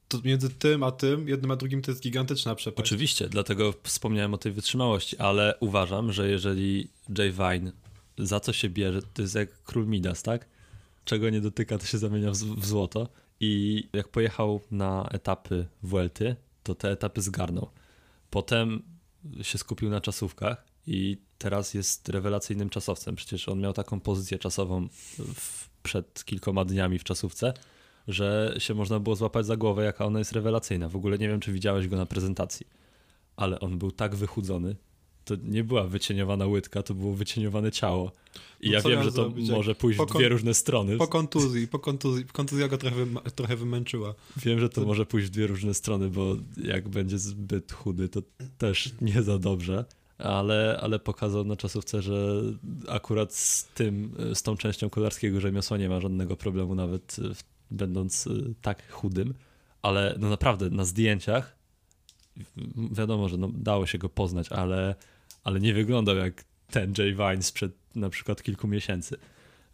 [0.08, 2.88] to między tym a tym, jednym a drugim to jest gigantyczna przepaść.
[2.88, 7.72] Oczywiście, dlatego wspomniałem o tej wytrzymałości, ale uważam, że jeżeli Jay Vine
[8.18, 10.46] za co się bierze, to jest jak król Midas, tak?
[11.06, 13.10] Czego nie dotyka, to się zamienia w złoto.
[13.40, 16.36] I jak pojechał na etapy Vuelty,
[16.70, 17.70] to te etapy zgarnął.
[18.30, 18.84] Potem
[19.42, 23.16] się skupił na czasówkach i teraz jest rewelacyjnym czasowcem.
[23.16, 24.88] Przecież on miał taką pozycję czasową
[25.36, 27.54] w, przed kilkoma dniami w czasówce,
[28.08, 30.90] że się można było złapać za głowę, jaka ona jest rewelacyjna.
[30.90, 32.68] W ogóle nie wiem, czy widziałeś go na prezentacji,
[33.36, 34.76] ale on był tak wychudzony.
[35.26, 38.12] To nie była wycieniowana łydka, to było wycieniowane ciało.
[38.62, 39.50] I no ja wiem, że to zrobić?
[39.50, 40.98] może pójść w dwie różne strony.
[40.98, 42.26] Po kontuzji, po kontuzji.
[42.26, 43.06] Kontuzja go trochę,
[43.36, 44.16] trochę wymęczyła.
[44.38, 48.10] Wiem, że to, to może pójść w dwie różne strony, bo jak będzie zbyt chudy,
[48.10, 48.22] to
[48.58, 49.86] też nie za dobrze
[50.20, 52.42] ale, ale pokazał na czasówce, że
[52.88, 57.16] akurat z tym, z tą częścią kolarskiego rzemiosła nie ma żadnego problemu, nawet
[57.72, 59.34] będąc y, tak chudym,
[59.82, 61.59] ale no naprawdę na zdjęciach
[62.92, 64.96] wiadomo, że no, dało się go poznać, ale,
[65.44, 69.18] ale nie wyglądał jak ten Jay Vine sprzed na przykład kilku miesięcy.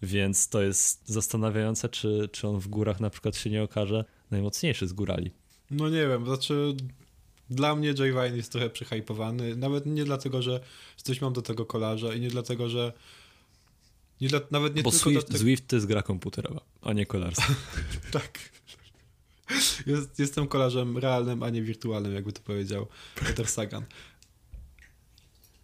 [0.02, 4.88] Więc to jest zastanawiające, czy, czy on w górach na przykład się nie okaże najmocniejszy
[4.88, 5.32] z górali.
[5.72, 6.76] No nie wiem, znaczy
[7.50, 10.60] dla mnie Jay Vine jest trochę przyhypowany, nawet nie dlatego, że
[10.98, 12.94] coś mam do tego kolarza i nie dlatego, że
[14.22, 17.54] nie dla, nawet nie Bo tylko Swift, Swift to jest gra komputerowa, a nie kolarstwo.
[18.12, 18.55] tak.
[19.86, 23.86] Jest, jestem kolarzem realnym, a nie wirtualnym, jakby to powiedział Peter Sagan.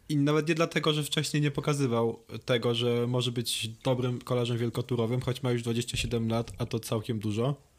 [0.09, 5.21] I nawet nie dlatego, że wcześniej nie pokazywał tego, że może być dobrym kolarzem wielkoturowym,
[5.21, 7.71] choć ma już 27 lat, a to całkiem dużo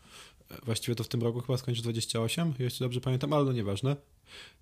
[0.65, 3.97] Właściwie to w tym roku chyba skończy 28, jeśli dobrze pamiętam, ale no nieważne.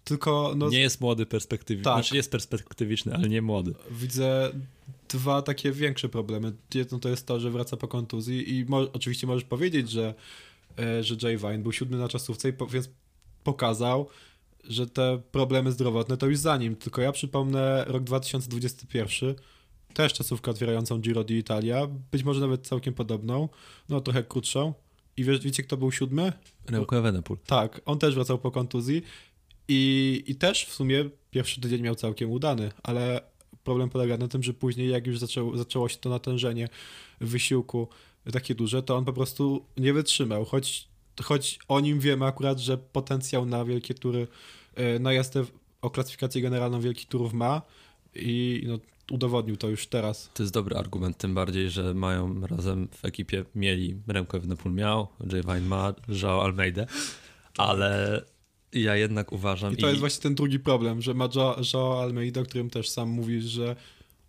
[0.05, 0.53] Tylko.
[0.57, 1.85] No, nie jest młody perspektywiczny.
[1.85, 1.95] Tak.
[1.95, 3.75] Znaczy jest perspektywiczny, ale nie młody.
[3.91, 4.53] Widzę
[5.09, 6.53] dwa takie większe problemy.
[6.75, 10.15] Jedno to jest to, że wraca po kontuzji i mo oczywiście możesz powiedzieć, że,
[11.01, 12.91] że Jay Vine był siódmy na czasówce, i po więc
[13.45, 14.09] pokazał,
[14.65, 16.77] że te problemy zdrowotne to już za nim.
[16.77, 19.35] Tylko ja przypomnę rok 2021,
[19.95, 23.49] też czasówkę otwierającą Giro d'Italia, być może nawet całkiem podobną,
[23.89, 24.75] no trochę krótszą.
[25.17, 26.33] I wiesz, wiecie, kto był siódmy?
[26.69, 27.39] Remco Evenepoel.
[27.47, 29.03] Tak, on też wracał po kontuzji
[29.69, 33.21] i, i też w sumie pierwszy tydzień miał całkiem udany, ale
[33.65, 36.69] problem polega na tym, że później jak już zaczęło, zaczęło się to natężenie
[37.21, 37.89] wysiłku
[38.33, 40.89] takie duże, to on po prostu nie wytrzymał, choć,
[41.23, 44.27] choć o nim wiemy akurat, że potencjał na wielkie tury,
[44.75, 45.45] e, na jazdę
[45.83, 47.63] o klasyfikację generalną wielkich turów ma
[48.15, 48.79] i no,
[49.11, 50.31] udowodnił to już teraz.
[50.35, 55.09] To jest dobry argument, tym bardziej, że mają razem w ekipie, mieli Remco Evenepoel miał,
[55.33, 56.87] Jay Vine ma, Joao Almeida,
[57.57, 58.23] ale
[58.73, 59.73] ja jednak uważam...
[59.73, 59.89] I to i...
[59.89, 61.29] jest właśnie ten drugi problem, że ma
[61.75, 63.77] Joao Almeida, o którym też sam mówisz, że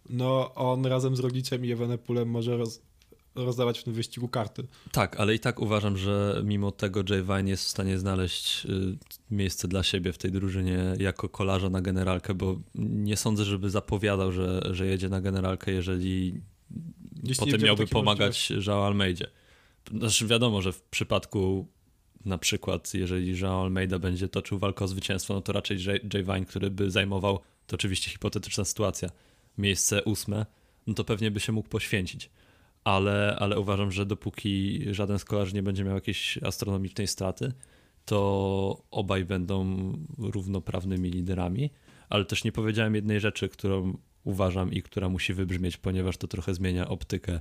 [0.09, 2.81] no on razem z Rogiciem i Evenepoelem może roz
[3.35, 4.67] rozdawać w tym wyścigu karty.
[4.91, 8.97] Tak, ale i tak uważam, że mimo tego Jay Vine jest w stanie znaleźć y,
[9.31, 14.31] miejsce dla siebie w tej drużynie jako kolarza na generalkę, bo nie sądzę, żeby zapowiadał,
[14.31, 16.41] że, że jedzie na generalkę, jeżeli
[17.23, 19.27] Jeśli potem miałby pomagać Joao Almeidzie.
[19.91, 21.67] Znaczy wiadomo, że w przypadku
[22.25, 25.77] na przykład, jeżeli Joao Almeida będzie toczył walkę o zwycięstwo, no to raczej
[26.13, 29.09] Jay Vine, który by zajmował, to oczywiście hipotetyczna sytuacja,
[29.57, 30.45] miejsce ósme,
[30.87, 32.29] no to pewnie by się mógł poświęcić
[32.83, 37.53] ale, ale uważam, że dopóki żaden z kolarzy nie będzie miał jakiejś astronomicznej straty,
[38.05, 41.69] to obaj będą równoprawnymi liderami,
[42.09, 46.53] ale też nie powiedziałem jednej rzeczy, którą uważam i która musi wybrzmieć, ponieważ to trochę
[46.53, 47.39] zmienia optykę,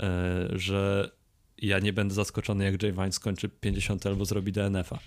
[0.00, 1.10] e, że
[1.58, 4.98] ja nie będę zaskoczony, jak Jay Vine skończy 50 albo zrobi DNF-a.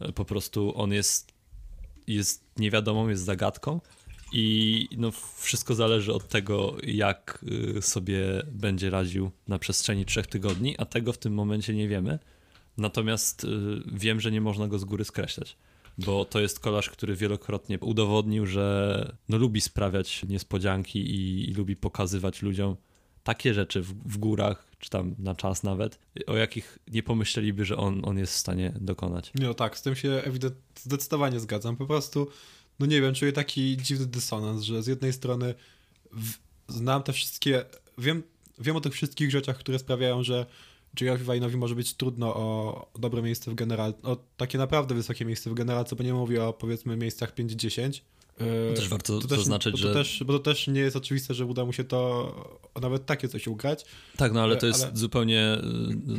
[0.00, 1.32] E, po prostu on jest,
[2.06, 3.80] jest niewiadomą, jest zagadką
[4.32, 7.44] i no, wszystko zależy od tego, jak
[7.78, 12.18] y, sobie będzie radził na przestrzeni trzech tygodni, a tego w tym momencie nie wiemy.
[12.76, 13.48] Natomiast y,
[13.86, 15.56] wiem, że nie można go z góry skreślać,
[15.98, 21.76] bo to jest kolarz, który wielokrotnie udowodnił, że no, lubi sprawiać niespodzianki i, i lubi
[21.76, 22.76] pokazywać ludziom
[23.28, 27.76] takie rzeczy w, w, górach, czy tam na czas nawet, o jakich nie pomyśleliby, że
[27.76, 29.32] on, on jest w stanie dokonać.
[29.34, 31.76] No tak, z tym się ewidentnie zdecydowanie zgadzam.
[31.76, 32.28] Po prostu,
[32.78, 35.54] no nie wiem, czuję taki dziwny dysonans, że z jednej strony
[36.12, 36.32] w,
[36.68, 37.64] znam te wszystkie,
[37.98, 38.22] wiem,
[38.58, 40.46] wiem o tych wszystkich rzeczach, które sprawiają, że
[41.00, 45.50] Jackowi Wajnowi może być trudno o dobre miejsce w generalce, o takie naprawdę wysokie miejsce
[45.50, 48.00] w generalce, bo nie mówię o powiedzmy miejscach 5-10.
[48.40, 49.88] No też warto to zaznaczyć, też, że...
[49.88, 53.28] To też, bo to też nie jest oczywiste, że uda mu się to nawet takie
[53.28, 53.84] coś ugrać.
[54.16, 54.96] Tak, no ale to jest ale...
[54.96, 55.58] zupełnie,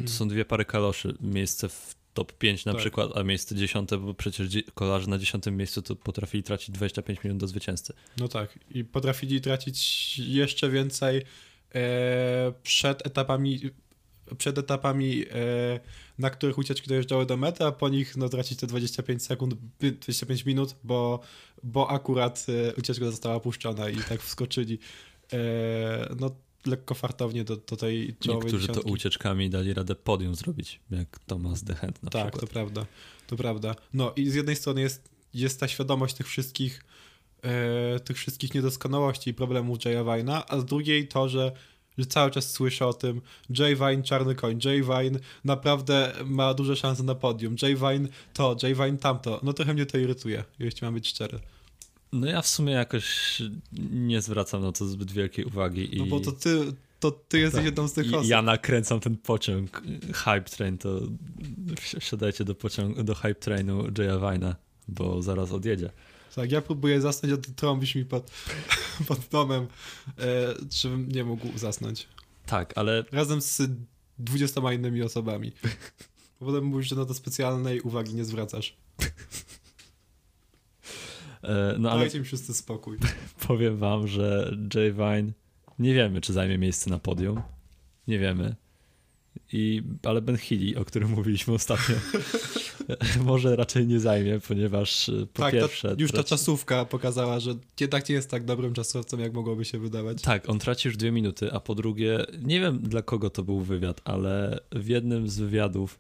[0.05, 1.17] to są dwie pary kaloszy.
[1.21, 2.81] Miejsce w top 5 na tak.
[2.81, 7.37] przykład, a miejsce 10, bo przecież kolarze na 10 miejscu to potrafili tracić 25 minut
[7.37, 7.93] do zwycięzcy.
[8.17, 11.21] No tak, i potrafili tracić jeszcze więcej
[11.75, 13.59] e, przed etapami
[14.37, 15.79] przed etapami, e,
[16.19, 20.45] na których ucieczki dojeżdżały do mety, a po nich no, tracić te 25 sekund, 25
[20.45, 21.19] minut, bo,
[21.63, 24.79] bo akurat e, ucieczka została opuszczona i tak wskoczyli
[25.33, 26.31] e, no,
[26.65, 28.87] lekko fartownie do, do tej czołowej Niektórzy dziesiątki.
[28.87, 32.41] to ucieczkami dali radę podium zrobić, jak Thomas Dehent na tak, przykład.
[32.41, 32.85] Tak, to prawda,
[33.27, 33.75] to prawda.
[33.93, 36.83] No i z jednej strony jest, jest ta świadomość tych wszystkich
[37.43, 41.51] e, tych wszystkich niedoskonałości i problemów Jaya Vina, a z drugiej to, że
[41.99, 43.21] że cały czas słyszę o tym
[43.59, 48.55] Jay Vine, czarny koń, Jay Vine naprawdę ma duże szanse na podium, Jay Vine to,
[48.63, 49.39] Jay Vine tamto.
[49.43, 51.39] No trochę mnie to irytuje, jeśli mam być szczery.
[52.11, 53.37] No ja w sumie jakoś
[53.91, 55.95] nie zwracam na to zbyt wielkiej uwagi.
[55.95, 55.99] I...
[55.99, 57.65] No bo to ty, to ty jesteś tak.
[57.65, 58.29] jedną z tych osób.
[58.29, 61.01] Ja nakręcam ten pociąg Hype Train, to
[61.99, 64.55] wsiadajcie do pociągu, do Hype Trainu Jaya Vine'a,
[64.87, 65.89] bo zaraz odjedzie.
[66.35, 68.31] Tak, ja próbuję zasnąć, a ty trąbisz mi pod,
[69.07, 69.67] pod domem,
[70.19, 72.07] e, żebym nie mógł zasnąć.
[72.45, 73.03] Tak, ale...
[73.11, 73.61] Razem z
[74.19, 75.51] dwudziestoma innymi osobami.
[76.39, 78.77] Potem mówisz, że na to specjalnej uwagi nie zwracasz.
[81.43, 81.99] E, no ale...
[82.01, 82.97] Dajcie mi wszyscy spokój.
[83.47, 85.31] Powiem wam, że Jay Vine
[85.79, 87.41] nie wiemy, czy zajmie miejsce na podium.
[88.07, 88.55] Nie wiemy.
[89.53, 91.95] I, ale Ben Healy, o którym mówiliśmy ostatnio,
[93.25, 95.95] może raczej nie zajmie, ponieważ e, po tak, pierwsze...
[95.95, 99.79] Ta, już ta czasówka pokazała, że jednak nie jest tak dobrym czasowcem, jak mogłoby się
[99.79, 100.21] wydawać.
[100.21, 103.59] Tak, on traci już dwie minuty, a po drugie, nie wiem dla kogo to był
[103.59, 105.99] wywiad, ale w jednym z wywiadów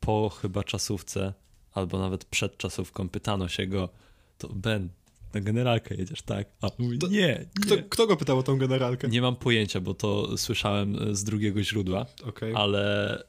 [0.00, 1.34] po chyba czasówce,
[1.72, 3.88] albo nawet przed czasówką pytano się go,
[4.38, 4.88] to Ben,
[5.34, 6.48] na generalkę jedziesz, tak?
[6.60, 7.46] A mówi, to, nie, nie.
[7.62, 9.08] Kto, kto, go pytał o tą generalkę?
[9.08, 12.56] Nie mam pojęcia, bo to słyszałem z drugiego źródła, okay.
[12.56, 13.24] ale,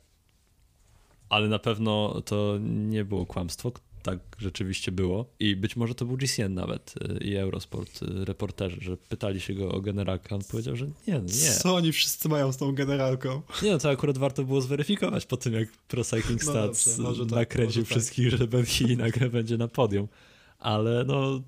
[1.29, 3.71] ale na pewno to nie było kłamstwo,
[4.03, 5.25] tak rzeczywiście było.
[5.39, 9.53] I być może to był GCN nawet y, i Eurosport, y, reporterzy, że pytali się
[9.53, 11.51] go o generalkę, on powiedział, że nie, no nie.
[11.51, 13.41] Co oni wszyscy mają z tą generalką?
[13.63, 17.13] Nie, no to akurat warto było zweryfikować po tym, jak Pro Cycling no Stats no
[17.13, 18.39] dobrze, nakręcił tak, wszystkich, tak.
[18.39, 18.65] że Ben
[18.97, 20.07] nagle będzie na podium.
[20.59, 21.41] Ale no,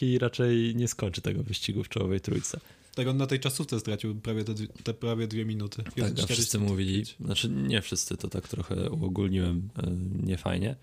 [0.00, 2.60] Healy raczej nie skończy tego wyścigu w czołowej trójce.
[2.94, 5.82] Tak, on na tej czasówce stracił prawie te, te prawie dwie minuty.
[5.82, 9.90] Tak, a wszyscy mówili, znaczy nie wszyscy, to tak trochę uogólniłem e,
[10.26, 10.76] niefajnie,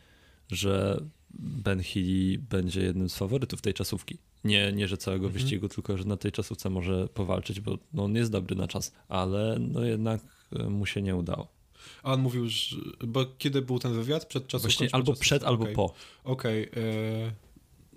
[0.51, 1.01] że
[1.39, 4.17] Ben Healy będzie jednym z faworytów tej czasówki.
[4.43, 5.41] Nie, nie że całego mhm.
[5.43, 8.91] wyścigu, tylko że na tej czasówce może powalczyć, bo no, on jest dobry na czas,
[9.09, 11.47] ale no jednak e, mu się nie udało.
[12.03, 12.75] A on mówił, że,
[13.07, 14.25] bo kiedy był ten wywiad?
[14.25, 14.67] Przed czasówką?
[14.67, 15.75] Właśnie albo przed, albo okay.
[15.75, 15.93] po.
[16.23, 16.71] Okej.
[16.71, 16.83] Okay.
[16.83, 17.46] E,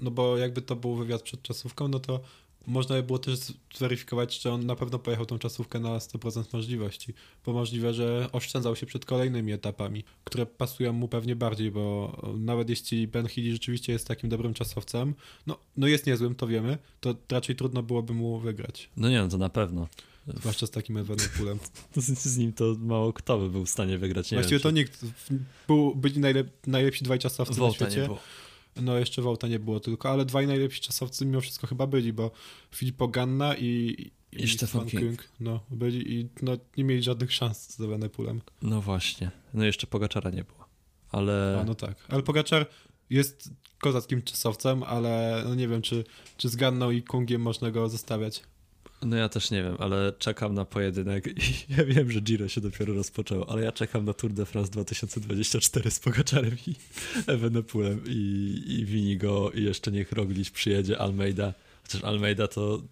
[0.00, 2.20] no bo jakby to był wywiad przed czasówką, no to
[2.66, 3.38] można by było też
[3.74, 7.14] zweryfikować, czy on na pewno pojechał tą czasówkę na 100% możliwości,
[7.46, 12.70] bo możliwe, że oszczędzał się przed kolejnymi etapami, które pasują mu pewnie bardziej, bo nawet
[12.70, 15.14] jeśli Ben Healy rzeczywiście jest takim dobrym czasowcem,
[15.46, 18.90] no, no jest niezłym, to wiemy, to raczej trudno byłoby mu wygrać.
[18.96, 19.88] No nie, no to na pewno.
[20.26, 21.58] Zwłaszcza z takim Evenepoolem.
[21.96, 24.30] Z, z nim to mało kto by był w stanie wygrać.
[24.30, 24.74] Nie Właściwie wiem, to czy...
[24.74, 25.04] nikt.
[25.66, 28.08] Był, byli najlep, najlepsi dwaj czasowcy Volta na świecie.
[28.76, 32.30] No jeszcze Wołta nie było tylko, ale dwaj najlepsi czasowcy mimo wszystko chyba byli, bo
[32.74, 33.66] Filippo Ganna i,
[34.32, 35.02] i, I Stefan King.
[35.02, 35.28] King.
[35.40, 38.40] No, byli i no, nie mieli żadnych szans z Evenepoolem.
[38.62, 39.30] No właśnie.
[39.54, 40.64] No jeszcze Pogaczara nie było.
[41.10, 41.58] Ale...
[41.60, 42.04] A, no tak.
[42.08, 42.66] Ale Pogaczar
[43.10, 46.04] jest kozackim czasowcem, ale no nie wiem, czy,
[46.36, 48.42] czy z Ganną i Kungiem można go zostawiać.
[49.02, 52.60] No ja też nie wiem, ale czekam na pojedynek i ja wiem, że Giro się
[52.60, 56.74] dopiero rozpoczęło, ale ja czekam na Tour de France 2024 z Pogaczarem i
[57.32, 61.54] Evenepoelem i, i Winigo i jeszcze niech Roglic przyjedzie, Almeida.
[61.82, 62.82] Chociaż Almeida to,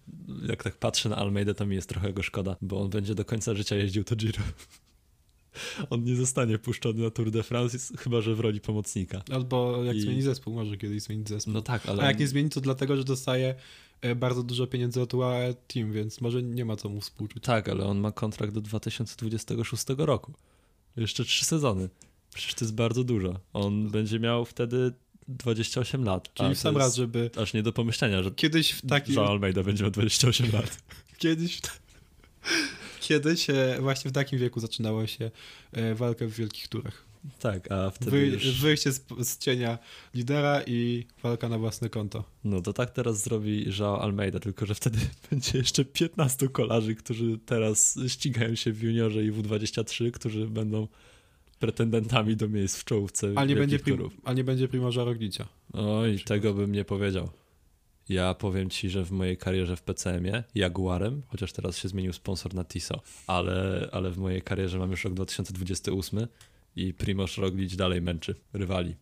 [0.47, 3.25] jak tak patrzę na Almeida, to mi jest trochę go szkoda, bo on będzie do
[3.25, 4.41] końca życia jeździł to Giro.
[5.89, 9.21] On nie zostanie puszczony na Tour de France, chyba że w roli pomocnika.
[9.31, 11.53] Albo jak I- zmieni zespół, może kiedyś zmienić zespół.
[11.53, 13.55] No tak, ale A jak nie zmieni, to dlatego, że dostaje
[14.15, 17.43] bardzo dużo pieniędzy od UAE Team, więc może nie ma co mu współczuć.
[17.43, 20.33] Tak, ale on ma kontrakt do 2026 roku.
[20.97, 21.89] Jeszcze trzy sezony.
[22.33, 23.39] Przecież to jest bardzo dużo.
[23.53, 24.93] On będzie miał wtedy
[25.27, 26.33] 28 lat.
[26.33, 29.15] Czyli w sam raz, żeby Aż nie do pomyślenia, że kiedyś w takim...
[29.15, 30.77] Jean Almeida będzie miał 28 lat.
[31.17, 31.61] Kiedyś w...
[33.07, 35.31] Kiedyś e, właśnie w takim wieku zaczynało się
[35.71, 37.08] e, walkę w wielkich turach.
[37.39, 38.61] Tak, a wtedy Wy, już...
[38.61, 39.77] Wyjście z, z cienia
[40.13, 42.23] lidera i walka na własne konto.
[42.43, 44.97] No to tak teraz zrobi João Almeida, tylko że wtedy
[45.31, 50.87] będzie jeszcze 15 kolarzy, którzy teraz ścigają się w juniorze i W23, którzy będą
[51.59, 55.47] pretendentami do miejsc w czołówce Ale nie, będzie prim, ale nie będzie Primoża Roglicia.
[55.73, 57.29] Oj, tego bym nie powiedział.
[58.09, 62.53] Ja powiem ci, że w mojej karierze w PCM-ie Jaguarem, chociaż teraz się zmienił sponsor
[62.53, 66.27] na Tiso, ale, ale w mojej karierze mam już rok 2028
[66.79, 68.95] i Primoz Roglic dalej męczy rywali.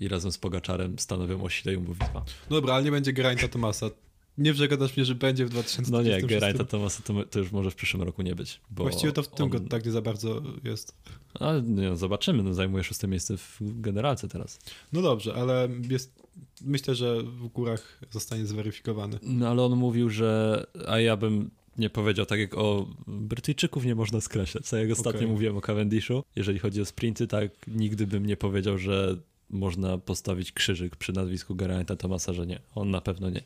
[0.00, 2.24] I razem z Pogaczarem stanowią osi Jumbo Visma.
[2.50, 3.90] No dobra, ale nie będzie Geraint'a Tomasa.
[4.38, 5.90] Nie przegadasz mnie, że będzie w 2026.
[5.90, 8.60] No nie, Geraint'a Thomasa to, to już może w przyszłym roku nie być.
[8.70, 9.50] Właściwie to w tym on...
[9.50, 10.96] go tak nie za bardzo jest.
[11.34, 14.60] Ale nie, zobaczymy, no zajmuje szóste miejsce w generalce teraz.
[14.92, 16.22] No dobrze, ale jest,
[16.60, 19.18] myślę, że w górach zostanie zweryfikowany.
[19.22, 20.66] No ale on mówił, że.
[20.86, 24.64] A ja bym nie powiedział tak jak o Brytyjczyków nie można skreślać.
[24.64, 25.32] Co jak ostatnio Okej.
[25.32, 29.16] mówiłem o Cavendishu, jeżeli chodzi o sprinty, tak nigdy bym nie powiedział, że
[29.50, 32.60] można postawić krzyżyk przy nazwisku Geraint'a Thomasa, że nie.
[32.74, 33.42] On na pewno nie.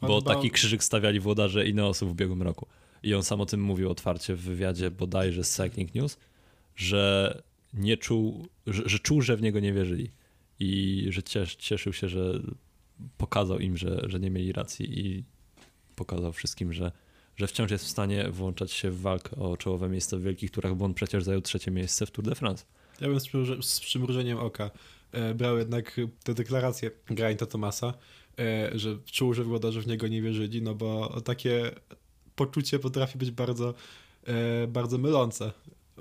[0.00, 2.66] Bo dba- taki krzyżyk stawiali włodarze Ineosu w ubiegłym roku.
[3.02, 6.18] I on sam o tym mówił otwarcie w wywiadzie bodajże z Cycling News,
[6.76, 7.42] że
[7.74, 10.10] nie czuł, że, że czuł, że w niego nie wierzyli.
[10.60, 12.40] I że ciesz, cieszył się, że
[13.18, 15.24] pokazał im, że, że nie mieli racji i
[15.96, 16.92] pokazał wszystkim, że,
[17.36, 20.74] że wciąż jest w stanie włączać się w walkę o czołowe miejsce w wielkich turach,
[20.74, 22.64] bo on przecież zajął trzecie miejsce w Tour de France.
[23.00, 24.70] Ja bym z, przymruże, z przymrużeniem oka
[25.12, 27.94] e, brał jednak tę deklarację Geraint'a Tomasa,
[28.38, 31.70] e, że czuł, że włodarze w niego nie wierzyli, no bo takie
[32.36, 33.74] poczucie potrafi być bardzo,
[34.24, 35.52] e, bardzo mylące.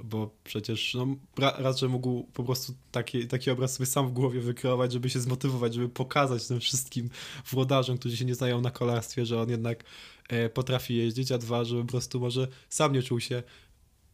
[0.04, 1.08] Bo przecież no,
[1.38, 5.10] ra- raz, że mógł po prostu taki, taki obraz sobie sam w głowie wykreować, żeby
[5.10, 7.10] się zmotywować, żeby pokazać tym wszystkim
[7.52, 9.84] włodarzom, którzy się nie znają na kolarstwie, że on jednak
[10.54, 13.44] potrafi jeździć, a dwa, żeby po prostu może sam nie czuł się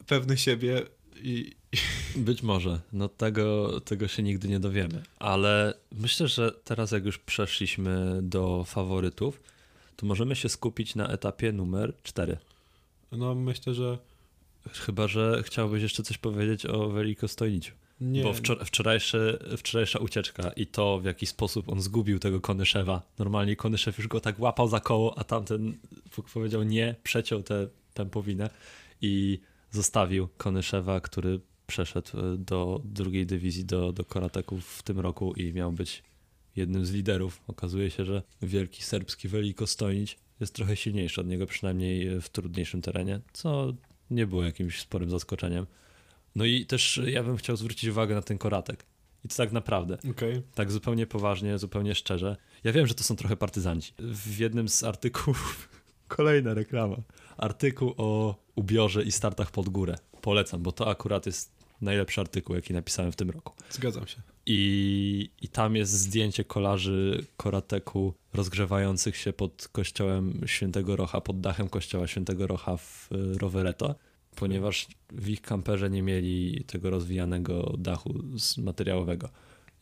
[0.08, 0.82] pewny siebie
[1.16, 1.56] i,
[2.16, 7.18] Być może, no tego, tego się nigdy nie dowiemy, ale myślę, że teraz jak już
[7.18, 9.42] przeszliśmy do faworytów,
[9.96, 12.38] to możemy się skupić na etapie numer 4.
[13.12, 13.98] No myślę, że
[14.70, 17.74] Chyba, że chciałbyś jeszcze coś powiedzieć o Veliko Stojniciu.
[18.02, 18.24] Nie.
[18.24, 23.02] Bo wczor- wczorajszy, wczorajsza ucieczka i to, w jaki sposób on zgubił tego Konyszewa.
[23.20, 25.78] Normalnie Konyszew już go tak łapał za koło, a tamten
[26.34, 28.50] powiedział nie, przeciął tę tempowinę
[29.02, 29.40] i
[29.72, 35.54] zostawił Konyszewa, który przeszedł e, do drugiej dywizji, do, do Korateków w tym roku i
[35.54, 36.04] miał być
[36.56, 37.42] jednym z liderów.
[37.48, 42.82] Okazuje się, że wielki serbski Veliko Stojnić jest trochę silniejszy od niego, przynajmniej w trudniejszym
[42.82, 43.74] terenie, co
[44.10, 45.66] nie było jakimś sporym zaskoczeniem.
[46.36, 48.86] No i też ja bym chciał zwrócić uwagę na ten koratek.
[49.26, 50.42] I to tak naprawdę, Okej.
[50.56, 52.38] tak zupełnie poważnie, zupełnie szczerze.
[52.64, 53.94] Ja wiem, że to są trochę partyzanci.
[54.00, 55.70] W jednym z artykułów,
[56.08, 56.98] kolejna reklama,
[57.38, 59.98] artykuł o ubiorze i startach pod górę.
[60.22, 61.52] Polecam, bo to akurat jest
[61.82, 63.54] najlepszy artykuł, jaki napisałem w tym roku.
[63.70, 64.22] Zgadzam się.
[64.46, 71.70] I, I tam jest zdjęcie kolarzy Korateku rozgrzewających się pod kościołem Świętego Rocha, pod dachem
[71.70, 73.96] kościoła Świętego Rocha w y, Rovereto,
[74.36, 79.30] ponieważ w ich kamperze nie mieli tego rozwijanego dachu z materiałowego.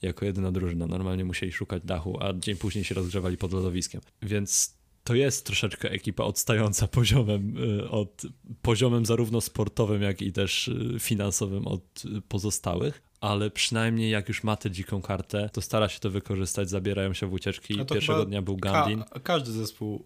[0.01, 0.87] Jako jedyna drużyna.
[0.87, 4.01] Normalnie musieli szukać dachu, a dzień później się rozgrzewali pod lodowiskiem.
[4.21, 8.21] Więc to jest troszeczkę ekipa odstająca poziomem y, od
[8.61, 14.55] poziomem zarówno sportowym, jak i też y, finansowym od pozostałych, ale przynajmniej jak już ma
[14.55, 17.75] tę dziką kartę, to stara się to wykorzystać, zabierają się w ucieczki.
[17.93, 19.03] Pierwszego dnia był Gandin.
[19.03, 20.05] Ka- każdy zespół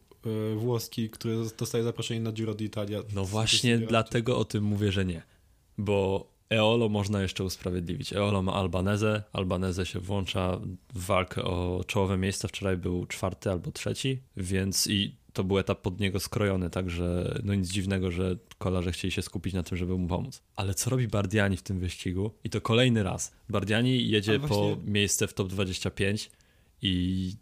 [0.55, 3.03] włoski, który dostaje zaproszenie na Giro d'Italia.
[3.15, 5.21] No właśnie dlatego o tym mówię, że nie.
[5.77, 8.13] Bo Eolo można jeszcze usprawiedliwić.
[8.13, 10.59] Eolo ma Albanezę, Albanezę się włącza
[10.93, 12.47] w walkę o czołowe miejsce.
[12.47, 17.55] Wczoraj był czwarty albo trzeci, więc i to był etap pod niego skrojony, także no
[17.55, 20.41] nic dziwnego, że kolarze chcieli się skupić na tym, żeby mu pomóc.
[20.55, 22.31] Ale co robi Bardiani w tym wyścigu?
[22.43, 23.33] I to kolejny raz.
[23.49, 26.31] Bardiani jedzie Ale po właśnie- miejsce w top 25
[26.81, 27.35] i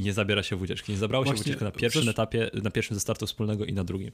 [0.00, 0.92] i nie zabiera się w ucieczki.
[0.92, 3.64] Nie zabrało się w Właśnie, ucieczkę na pierwszym zesz- etapie, na pierwszym ze startu wspólnego
[3.64, 4.10] i na drugim.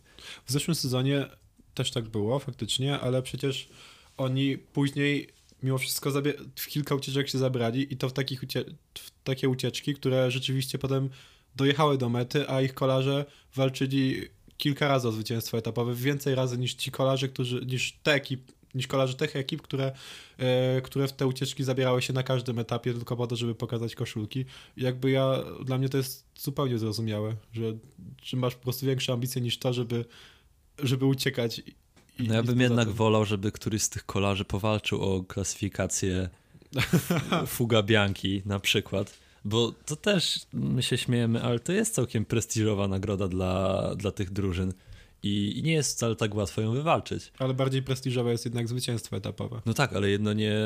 [0.46, 1.26] W zeszłym sezonie
[1.74, 3.68] też tak było faktycznie, ale przecież
[4.16, 5.28] oni później
[5.62, 6.12] mimo wszystko
[6.56, 8.64] w kilka ucieczek się zabrali i to w, takich ucie-
[8.98, 11.08] w takie ucieczki, które rzeczywiście potem
[11.56, 13.24] dojechały do mety, a ich kolarze
[13.54, 14.22] walczyli
[14.56, 18.86] kilka razy o zwycięstwo etapowe, więcej razy niż ci kolarze, którzy, niż te ekip, niż
[18.86, 19.92] kolarze tych ekip, które,
[20.38, 23.94] e, które w te ucieczki zabierały się na każdym etapie tylko po to, żeby pokazać
[23.94, 24.44] koszulki.
[24.76, 27.62] Jakby ja, dla mnie to jest zupełnie zrozumiałe, że,
[28.22, 30.04] że masz po prostu większe ambicje niż to, żeby,
[30.78, 31.58] żeby uciekać.
[31.58, 31.74] I,
[32.28, 36.28] No ja bym jednak wolał, żeby któryś z tych kolarzy powalczył o klasyfikację
[37.46, 42.88] Fuga Bianchi na przykład, bo to też my się śmiejemy, ale to jest całkiem prestiżowa
[42.88, 44.72] nagroda dla, dla tych drużyn
[45.26, 47.32] i, i nie jest wcale tak łatwo ją wywalczyć.
[47.38, 49.62] Ale bardziej prestiżowe jest jednak zwycięstwo etapowe.
[49.66, 50.56] No tak, ale jedno nie,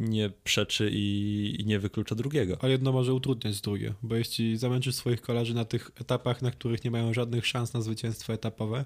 [0.00, 2.56] nie przeczy i, i nie wyklucza drugiego.
[2.60, 6.84] Ale jedno może utrudniać drugie, bo jeśli zamęczysz swoich kolarzy na tych etapach, na których
[6.84, 8.84] nie mają żadnych szans na zwycięstwo etapowe,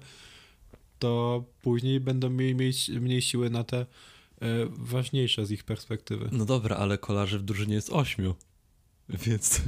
[0.99, 3.85] to później będą mieli mieć mniej siły na te e,
[4.69, 6.29] ważniejsze z ich perspektywy.
[6.31, 8.35] No dobra, ale kolarzy w drużynie jest ośmiu,
[9.09, 9.61] więc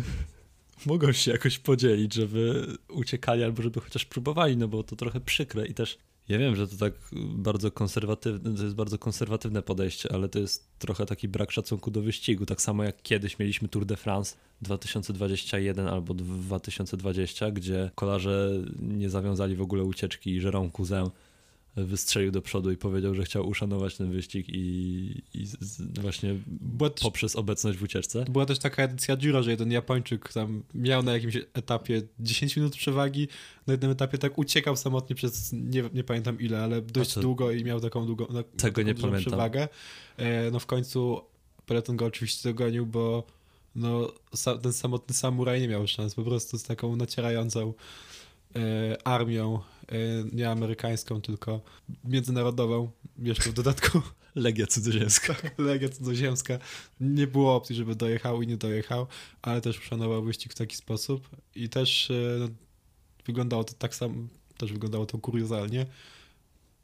[0.85, 5.67] mogą się jakoś podzielić, żeby uciekali albo żeby chociaż próbowali, no bo to trochę przykre
[5.67, 5.97] i też
[6.29, 6.93] ja wiem, że to tak
[7.33, 12.01] bardzo konserwatywne, to jest bardzo konserwatywne podejście, ale to jest trochę taki brak szacunku do
[12.01, 18.51] wyścigu, tak samo jak kiedyś mieliśmy Tour de France 2021 albo 2020, gdzie kolarze
[18.81, 21.09] nie zawiązali w ogóle ucieczki i Jérôme Cousin
[21.75, 25.47] wystrzelił do przodu i powiedział, że chciał uszanować ten wyścig i, i
[26.01, 28.25] właśnie też, poprzez obecność w ucieczce.
[28.29, 32.75] była też taka edycja Giro, że jeden Japończyk tam miał na jakimś etapie 10 minut
[32.75, 33.27] przewagi,
[33.67, 37.51] na jednym etapie tak uciekał samotnie przez nie, nie pamiętam ile, ale dość to- długo
[37.51, 39.21] i miał taką długą na, taką nie pamiętam.
[39.21, 39.67] przewagę.
[40.17, 41.21] E, no w końcu
[41.65, 43.23] peloton go oczywiście dogonił, bo
[43.75, 44.11] no,
[44.61, 47.73] ten samotny samuraj nie miał szans, po prostu z taką nacierającą
[48.55, 49.59] e, armią,
[50.33, 51.61] nie amerykańską, tylko
[52.03, 54.01] międzynarodową, jeszcze w dodatku
[54.35, 55.35] Legia cudzoziemska.
[55.57, 56.59] Legia cudzoziemska.
[56.99, 59.07] Nie było opcji, żeby dojechał i nie dojechał,
[59.41, 62.47] ale też uszanował wyścig w taki sposób i też e, no,
[63.25, 64.15] wyglądało to tak samo,
[64.57, 65.85] też wyglądało to kuriozalnie.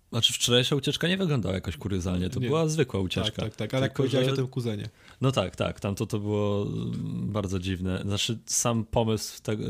[0.09, 2.47] Znaczy wczorajsza ucieczka nie wyglądała jakoś kuriozalnie, to Nie.
[2.47, 3.41] była zwykła Tak, ucieczka.
[3.41, 4.89] tak, tak, ale jak powiedziałeś że- o tym kuzynie.
[5.21, 8.01] No tak, tak, tam to, to było mm, bardzo dziwne.
[8.05, 9.63] Znaczy sam pomysł tego,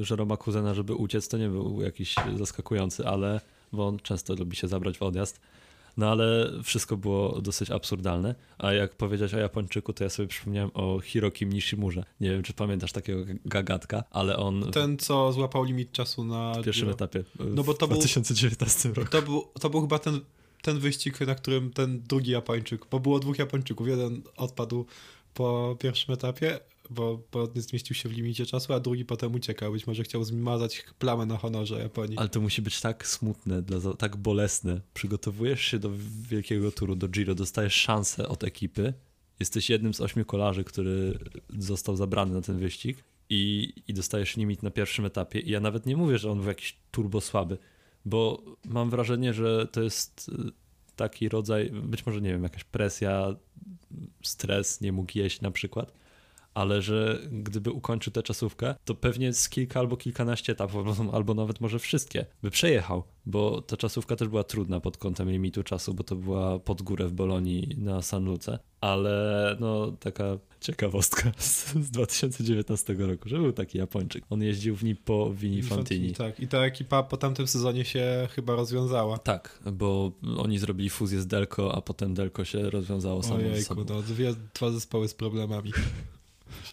[0.00, 3.40] e, Żeroma Kuzena, żeby uciec, to nie był jakiś zaskakujący, ale,
[3.72, 5.40] bo on często lubi się zabrać w odjazd.
[5.96, 8.34] No ale wszystko było dosyć absurdalne.
[8.58, 12.04] A jak powiedziałeś o Japończyku, to ja sobie przypomniałem o Hirokim Nishimurze.
[12.20, 16.64] Nie wiem, czy pamiętasz takiego gagatka, ale on Ten, co złapał limit czasu na w
[16.64, 19.10] pierwszym etapie w No bo to był- 2019 roku.
[19.10, 20.20] To był, to był chyba ten,
[20.62, 24.86] ten wyścig, na którym ten drugi Japończyk, bo było dwóch Japończyków, jeden odpadł
[25.34, 29.72] po pierwszym etapie, bo, bo nie zmieścił się w limicie czasu, a drugi potem uciekał.
[29.72, 32.18] Być może chciał zmazać plamę na honorze Japonii.
[32.18, 34.80] Ale to musi być tak smutne, dla, tak bolesne.
[34.94, 35.90] Przygotowujesz się do
[36.28, 38.94] wielkiego turu, do Giro, dostajesz szansę od ekipy.
[39.40, 41.18] Jesteś jednym z ośmiu kolarzy, który
[41.58, 45.40] został zabrany na ten wyścig i, i dostajesz limit na pierwszym etapie.
[45.40, 47.58] I ja nawet nie mówię, że on był jakiś turbo słaby,
[48.04, 50.52] bo mam wrażenie, że to jest y,
[50.96, 53.36] taki rodzaj, być może nie wiem, jakaś presja,
[54.22, 55.92] stres, nie mógł jeść na przykład
[56.54, 61.60] ale że gdyby ukończył tę czasówkę, to pewnie z kilka albo kilkanaście etapów, albo, nawet
[61.60, 66.04] może wszystkie, by przejechał, bo ta czasówka też była trudna pod kątem limitu czasu, bo
[66.04, 71.90] to była pod górę w Bolonii na San Luce, ale no taka ciekawostka z, z
[71.90, 74.24] 2019 roku, że był taki Japończyk.
[74.30, 76.12] On jeździł w Nippo Vini Fantini.
[76.12, 79.18] Tak, i ta ekipa po tamtym sezonie się chyba rozwiązała.
[79.18, 83.84] Tak, bo oni zrobili fuzję z Delco, a potem Delco się rozwiązało samo Ojejku, sobą.
[83.88, 85.72] no dwie, dwa zespoły z problemami.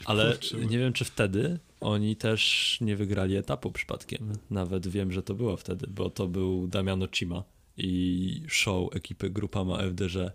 [0.05, 0.65] Ale kurczyły.
[0.65, 4.33] nie wiem, czy wtedy oni też nie wygrali etapu przypadkiem.
[4.49, 7.43] Nawet wiem, że to było wtedy, bo to był Damiano Cima
[7.77, 10.31] i show ekipy Grupama FDŻ,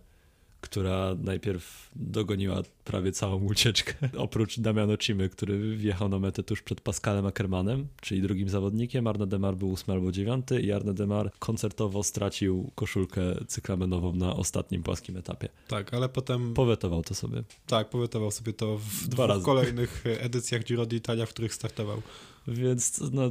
[0.61, 3.95] która najpierw dogoniła prawie całą ucieczkę.
[4.17, 9.07] Oprócz Damiano Cimy, który wjechał na metę tuż przed Pascalem Ackermanem, czyli drugim zawodnikiem.
[9.07, 14.83] Arne Demar był ósmy albo dziewiąty i Arne Demar koncertowo stracił koszulkę cyklamenową na ostatnim
[14.83, 15.49] płaskim etapie.
[15.69, 17.43] Tak, ale potem Powetował to sobie.
[17.67, 19.45] tak, powietował sobie to w Dwa dwóch razy.
[19.45, 22.03] kolejnych edycjach Giro d'Italia, w których startował.
[22.49, 23.31] Więc no,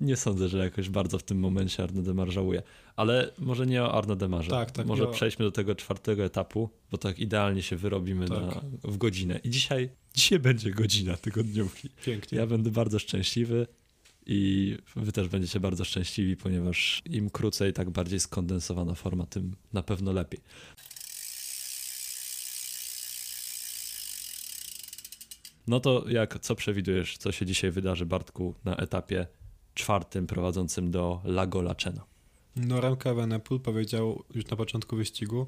[0.00, 2.62] nie sądzę, że jakoś bardzo w tym momencie Arne Demar żałuje.
[2.96, 4.50] Ale może nie o Arne Demarze.
[4.50, 8.40] Tak, tak, Może o- przejdźmy do tego czwartego etapu, bo tak idealnie się wyrobimy Tak.
[8.40, 9.40] na, w godzinę.
[9.44, 11.88] I dzisiaj, dzisiaj będzie godzina tygodniówki.
[12.04, 12.38] Pięknie.
[12.38, 13.66] Ja będę bardzo szczęśliwy
[14.26, 19.82] i wy też będziecie bardzo szczęśliwi, ponieważ im krócej, tak bardziej skondensowana forma, tym na
[19.82, 20.40] pewno lepiej.
[25.66, 29.26] No to jak, co przewidujesz, co się dzisiaj wydarzy, Bartku, na etapie
[29.76, 32.04] czwartym prowadzącym do Lago Lacena?
[32.56, 35.46] No Remke Evenepoel powiedział już na początku wyścigu,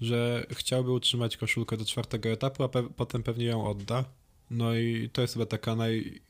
[0.00, 4.04] że chciałby utrzymać koszulkę do czwartego etapu, a pe potem pewnie ją odda.
[4.50, 6.20] No i to jest chyba taka naj,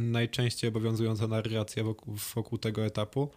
[0.00, 3.30] najczęściej obowiązująca narracja wokół, wokół tego etapu.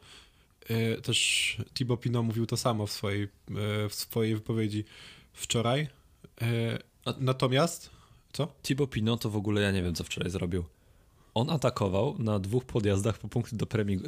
[0.70, 4.84] Yy, też Thibaut Pinot mówił to samo w swojej, yy, w swojej wypowiedzi
[5.34, 5.88] wczoraj.
[6.42, 6.48] Yy,
[7.20, 7.90] natomiast,
[8.34, 8.48] co?
[8.64, 10.64] Thibaut Pinot to w ogóle ja nie wiem, co wczoraj zrobił.
[11.40, 14.00] On atakował na dwóch podjazdach po punkty do, premii,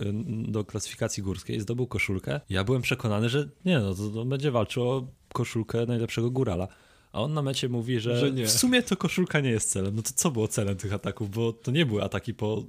[0.47, 2.41] do klasyfikacji górskiej, zdobył koszulkę.
[2.49, 6.67] Ja byłem przekonany, że nie, no to, będzie walczył o koszulkę najlepszego górala.
[7.11, 9.95] A on na mecie mówi, że, Że w sumie to koszulka nie jest celem.
[9.95, 11.29] No to co było celem tych ataków?
[11.31, 12.63] Bo to nie były ataki po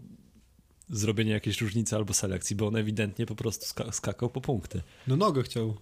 [0.90, 4.82] zrobienie jakiejś różnicy albo selekcji, bo on ewidentnie po prostu ska skakał po punkty.
[5.06, 5.74] No nogę chciał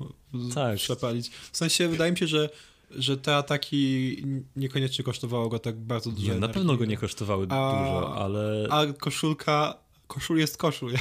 [0.54, 0.76] Tak.
[0.76, 1.30] przepalić.
[1.52, 2.50] W sensie wydaje mi się, że,
[2.90, 4.16] że te ataki
[4.56, 6.54] niekoniecznie kosztowało go tak bardzo dużo Nie, na energii.
[6.54, 9.74] pewno go nie kosztowały A- dużo, ale A koszulka,
[10.06, 10.92] koszul jest koszul.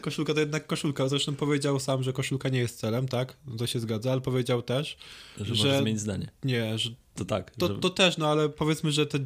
[0.00, 1.08] koszulka to jednak koszulka.
[1.08, 3.36] Zresztą powiedział sam, że koszulka nie jest celem, tak?
[3.58, 4.96] To się zgadza, ale powiedział też,
[5.38, 6.28] że, że- może zmienić zdanie.
[6.44, 7.74] nie, że To tak, to, że...
[7.78, 9.18] to też, no ale powiedzmy, że te,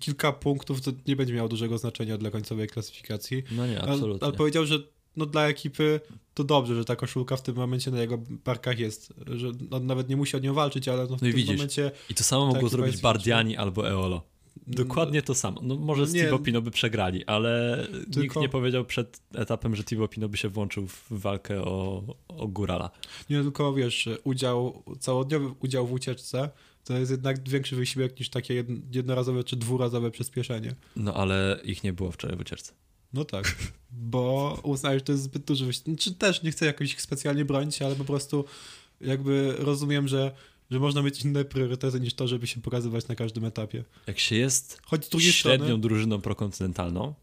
[0.00, 3.42] kilka punktów to nie będzie miało dużego znaczenia dla końcowej klasyfikacji.
[3.52, 4.26] no nie, Ale, absolutnie.
[4.28, 4.78] ale powiedział, że
[5.16, 6.00] no dla ekipy
[6.34, 10.08] to dobrze, że ta koszulka w tym momencie na jego barkach jest, że on nawet
[10.08, 12.24] nie musi o nią walczyć, ale no w No i tym widzisz, momencie I to
[12.24, 14.22] samo mogło zrobić Bardiani albo Eolo.
[14.66, 15.60] Dokładnie to samo.
[15.62, 19.84] No może No z Pinot by przegrali, ale nikt Tylko- nie powiedział przed etapem, że
[19.84, 22.90] Thibaut Pinot by się włączył w walkę o, o Górala.
[23.30, 26.50] nie tylko wiesz, udział, całodniowy udział w ucieczce
[26.84, 30.74] to jest jednak większy wysiłek niż takie jedn- jednorazowe czy dwurazowe przyspieszenie.
[30.96, 32.72] No ale ich nie było wczoraj w ucieczce.
[33.12, 33.56] No tak,
[33.90, 35.98] bo uznałeś, że to jest zbyt duży wysiłek.
[35.98, 38.44] Czy też nie chcę jakoś ich specjalnie bronić, ale po prostu
[39.00, 40.34] jakby rozumiem, że,
[40.70, 43.84] że można mieć inne priorytety niż to, żeby się pokazywać na każdym etapie.
[44.06, 45.82] Jak się jest Choć z drugiej średnią strony...
[45.82, 47.14] drużyną prokontynentalną,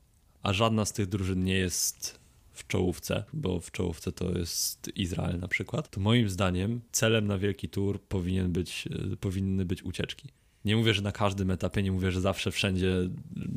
[0.43, 2.19] a żadna z tych drużyn nie jest
[2.53, 7.37] w czołówce, bo w czołówce to jest Izrael na przykład, to moim zdaniem celem na
[7.37, 10.29] wielki tour powinien być, e, powinny być ucieczki.
[10.65, 12.93] Nie mówię, że na każdym etapie, nie mówię, że zawsze wszędzie,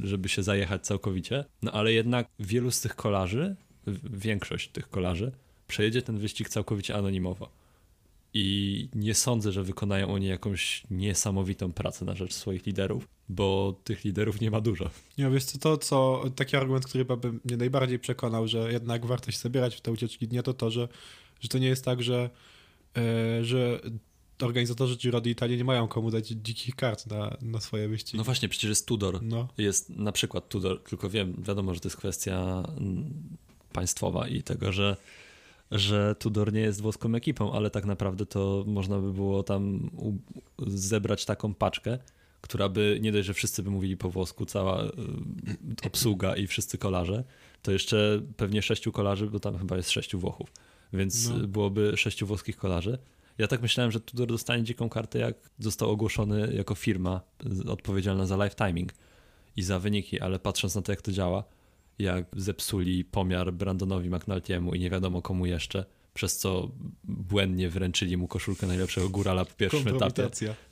[0.02, 3.56] żeby się zajechać całkowicie, no ale jednak wielu z tych kolarzy,
[4.04, 5.32] większość tych kolarzy,
[5.68, 7.50] przejedzie ten wyścig całkowicie anonimowo.
[8.34, 14.04] I nie sądzę, że wykonają oni jakąś niesamowitą pracę na rzecz swoich liderów, bo tych
[14.04, 14.90] liderów nie ma dużo.
[15.18, 19.38] Nie, wiesz to co, taki argument, który by mnie najbardziej przekonał, że jednak warto się
[19.38, 20.88] zabierać w te ucieczki dnia, to to, że,
[21.40, 22.30] że to nie jest tak, że,
[22.96, 23.80] e, że
[24.46, 28.18] organizatorzy Giro d'Italia nie mają komu dać dzikich kart na, na swoje wyścigi.
[28.18, 29.22] No właśnie, przecież jest Tudor.
[29.22, 33.12] No, Jest na przykład Tudor, tylko wiem, wiadomo, że to jest kwestia mm,
[33.72, 34.96] państwowa i tego, że,
[35.70, 39.90] że Tudor nie jest włoską ekipą, ale tak naprawdę to można by było tam
[40.66, 41.98] zebrać taką paczkę,
[42.40, 44.90] która by, nie dość, że wszyscy by mówili po włosku, cała y,
[45.86, 47.24] obsługa i wszyscy kolarze,
[47.62, 50.52] to jeszcze pewnie sześciu kolarzy, bo tam chyba jest sześciu Włochów,
[50.92, 51.46] więc No.
[51.48, 52.98] byłoby sześciu włoskich kolarzy.
[53.40, 57.20] Ja tak myślałem, że Tudor dostanie dziką kartę, jak został ogłoszony jako firma
[57.68, 58.92] odpowiedzialna za live timing
[59.56, 61.44] i za wyniki, ale patrząc na to, jak to działa,
[61.98, 65.84] jak zepsuli pomiar Brandonowi McNulty'emu i nie wiadomo komu jeszcze,
[66.14, 66.70] przez co
[67.04, 70.28] błędnie wręczyli mu koszulkę najlepszego górala po pierwszym etapie.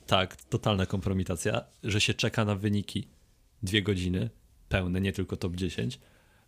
[0.07, 3.07] Tak, totalna kompromitacja, że się czeka na wyniki
[3.63, 4.29] dwie godziny
[4.69, 5.99] pełne, nie tylko top 10,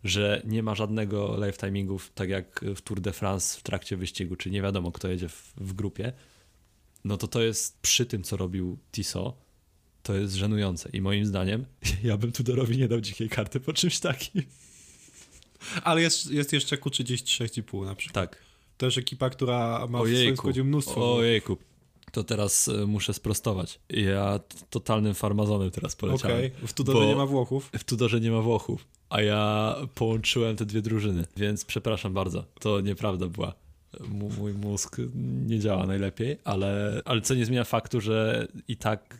[0.04, 4.36] że nie ma żadnego live timingów, tak jak w Tour de France w trakcie wyścigu,
[4.36, 6.12] czy nie wiadomo, kto jedzie w, w grupie,
[7.04, 9.34] no to to jest przy tym, co robił Tissot,
[10.02, 10.90] to jest żenujące.
[10.92, 11.64] I moim zdaniem,
[12.04, 14.42] ja bym Tudorowi nie dał dzikiej karty po czymś takim.
[15.82, 18.30] Ale jest, jest jeszcze Q36,5 na przykład.
[18.30, 18.42] Tak.
[18.76, 20.36] Też ekipa, która ma w swoim Ojejku.
[20.36, 21.16] składzie mnóstwo.
[21.16, 21.56] Ojejku.
[22.12, 23.80] To teraz e, muszę sprostować.
[23.88, 24.40] Ja
[24.70, 26.36] totalnym farmazonem teraz poleciałem.
[26.36, 27.70] Okej, w Tudorze nie ma Włochów.
[27.78, 32.80] W Tudorze nie ma Włochów, a ja połączyłem te dwie drużyny, więc przepraszam bardzo, to
[32.80, 33.52] nieprawda była.
[34.00, 34.96] M- mój mózg
[35.46, 39.18] nie działa najlepiej, ale, ale co nie zmienia faktu, że i tak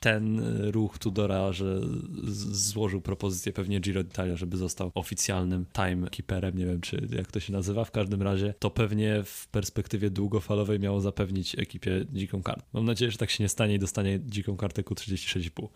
[0.00, 1.80] ten ruch Tudora, że
[2.52, 7.52] złożył propozycję pewnie Giro d'Italia, żeby został oficjalnym timekeeperem, nie wiem czy jak to się
[7.52, 12.62] nazywa, w każdym razie to pewnie w perspektywie długofalowej miało zapewnić ekipie dziką kartę.
[12.72, 15.68] Mam nadzieję, że tak się nie stanie i dostanie dziką kartę Q36,5.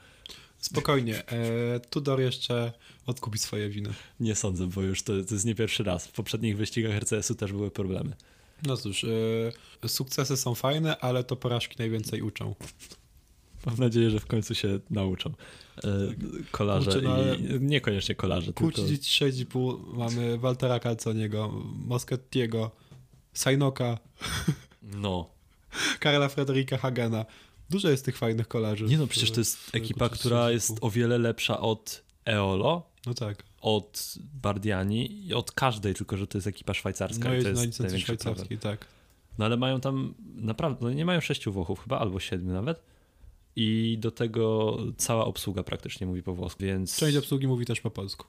[0.59, 2.73] Spokojnie, e, Tudor jeszcze
[3.07, 3.91] odkupi swoje winy.
[4.21, 6.07] Nie sądzę, bo już to, to jest nie pierwszy raz.
[6.07, 8.17] W poprzednich wyścigach RCS-u też były problemy.
[8.67, 9.05] No cóż,
[9.85, 12.55] e, sukcesy są fajne, ale to porażki najwięcej uczą.
[13.67, 15.31] Mam nadzieję, że w końcu się nauczą.
[15.85, 15.91] E,
[16.51, 22.71] kolarze Kurczę, no i niekoniecznie kolarze, tylko Q36,5 mamy Waltera Calzoniego, Moskettiego,
[23.33, 23.99] Sainoka,
[24.83, 25.31] no,
[26.01, 27.25] Karla Frederika Hagena.
[27.71, 28.85] Dużo jest tych fajnych kolarzy.
[28.85, 33.43] Nie no, przecież to jest ekipa, która jest o wiele lepsza od Eolo, no tak.
[33.61, 37.29] od Bardiani i od każdej, tylko że to jest ekipa szwajcarska.
[37.29, 38.79] No i to jest jest największy szwajcarskiej, problem.
[38.79, 38.89] tak.
[39.39, 42.94] No ale mają tam naprawdę, no nie mają sześciu Włochów chyba, albo siedmiu nawet.
[43.57, 46.97] I do tego cała obsługa praktycznie mówi po włosku, więc...
[46.97, 48.27] Część obsługi mówi też po polsku.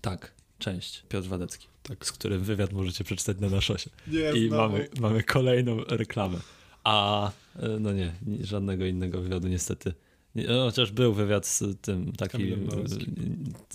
[0.00, 1.02] Tak, część.
[1.08, 2.06] Piotr Wadecki, Tak.
[2.06, 3.90] z którym wywiad możecie przeczytać na naszosie.
[4.06, 6.38] Nie, I mamy, mamy kolejną reklamę.
[6.84, 8.12] A e, no nie,
[8.42, 9.92] żadnego innego wywiadu niestety.
[10.34, 12.32] Nie, no, chociaż był wywiad z tym taki.
[12.32, 13.14] Kamilem Małeckim.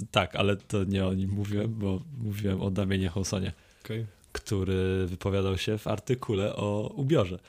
[0.02, 3.54] e, Tak, ale to nie o nim mówiłem, bo mówiłem o Damienie Hołsonie,
[3.86, 4.06] Okej.
[4.32, 7.40] który wypowiadał się w artykule o ubiorze.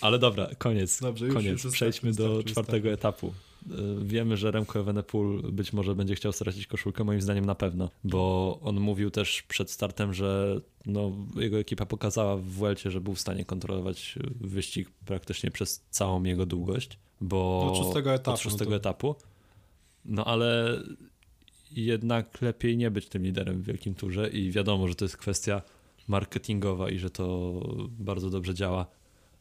[0.00, 1.00] Ale dobra, koniec.
[1.00, 1.64] Dobrze, już- koniec.
[1.64, 3.26] już Przejdźmy wystarczy, do wystarczy, czwartego etapu.
[3.66, 3.72] Y,
[4.04, 8.58] Wiemy, że Remco Evenepoel być może będzie chciał stracić koszulkę, moim zdaniem na pewno, bo
[8.62, 13.20] on mówił też przed startem, że no, jego ekipa pokazała w Vuelcie, że był w
[13.20, 18.78] stanie kontrolować wyścig praktycznie przez całą jego długość, bo Od szóstego etapu, Od szóstego no
[18.78, 19.14] to- etapu.
[20.04, 20.78] No ale
[21.70, 25.62] jednak lepiej nie być tym liderem w wielkim turze i wiadomo, że to jest kwestia
[26.08, 27.52] marketingowa i że to
[27.98, 28.86] bardzo dobrze działa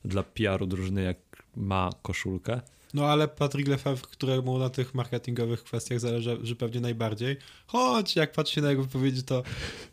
[0.07, 1.17] dla PR-u drużyny, jak
[1.55, 2.61] ma koszulkę.
[2.93, 7.37] No ale Patrick Lefebvre, któremu na tych marketingowych kwestiach zależy że pewnie najbardziej,
[7.67, 9.43] choć jak patrzy się na jego wypowiedzi, to,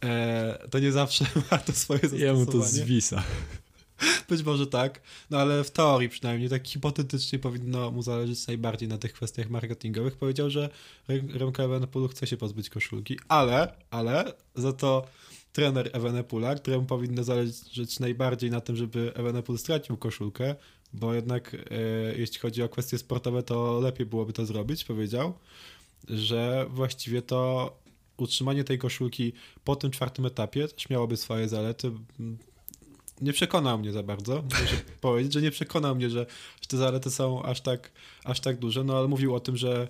[0.05, 2.71] e, to nie zawsze ma to swoje Jemu zastosowanie.
[2.71, 3.23] to zwisa.
[4.29, 5.01] Być może tak,
[5.31, 10.17] no ale w teorii przynajmniej, tak hipotetycznie powinno mu zależeć najbardziej na tych kwestiach marketingowych.
[10.17, 10.69] Powiedział, że
[11.09, 15.07] Rem- Remco Evenepoel chce się pozbyć koszulki, ale, ale za to
[15.55, 20.55] trener Evenepoela, któremu powinno zależeć najbardziej na tym, żeby Evenepoel stracił koszulkę,
[20.93, 21.59] bo jednak e,
[22.17, 25.35] jeśli chodzi o kwestie sportowe, to lepiej byłoby to zrobić, powiedział,
[26.09, 27.73] że właściwie to
[28.17, 29.33] utrzymanie tej koszulki
[29.65, 31.93] po tym czwartym etapie też miałoby swoje zalety.
[33.21, 36.27] Nie przekonał mnie za bardzo, muszę powiedzieć, że nie przekonał mnie, że,
[36.61, 37.93] że te zalety są aż tak,
[38.25, 39.89] aż tak duże, no ale mówił o tym, że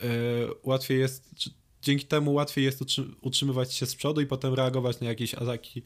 [0.00, 0.06] e,
[0.62, 1.34] łatwiej jest,
[1.84, 5.82] dzięki temu łatwiej jest utrzy- utrzymywać się z przodu i potem reagować na jakieś ataki,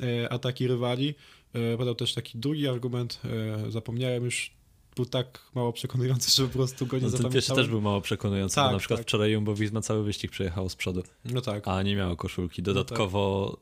[0.00, 1.14] e, ataki rywali.
[1.54, 3.20] E, podał też taki drugi argument,
[3.66, 4.50] e, zapomniałem już,
[4.96, 7.64] był tak mało przekonujący, że po prostu go nie No, ten pierwszy zapamiętałem.
[7.64, 9.06] też był mało przekonujący, Tak, bo na przykład tak.
[9.06, 11.68] wczoraj Jumbo Visma cały wyścig przejechał z przodu, No tak.
[11.68, 12.62] a nie miało koszulki.
[12.62, 13.56] Dodatkowo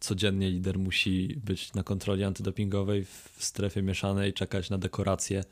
[0.00, 5.44] codziennie lider musi być na kontroli antydopingowej w strefie mieszanej, czekać na dekoracje,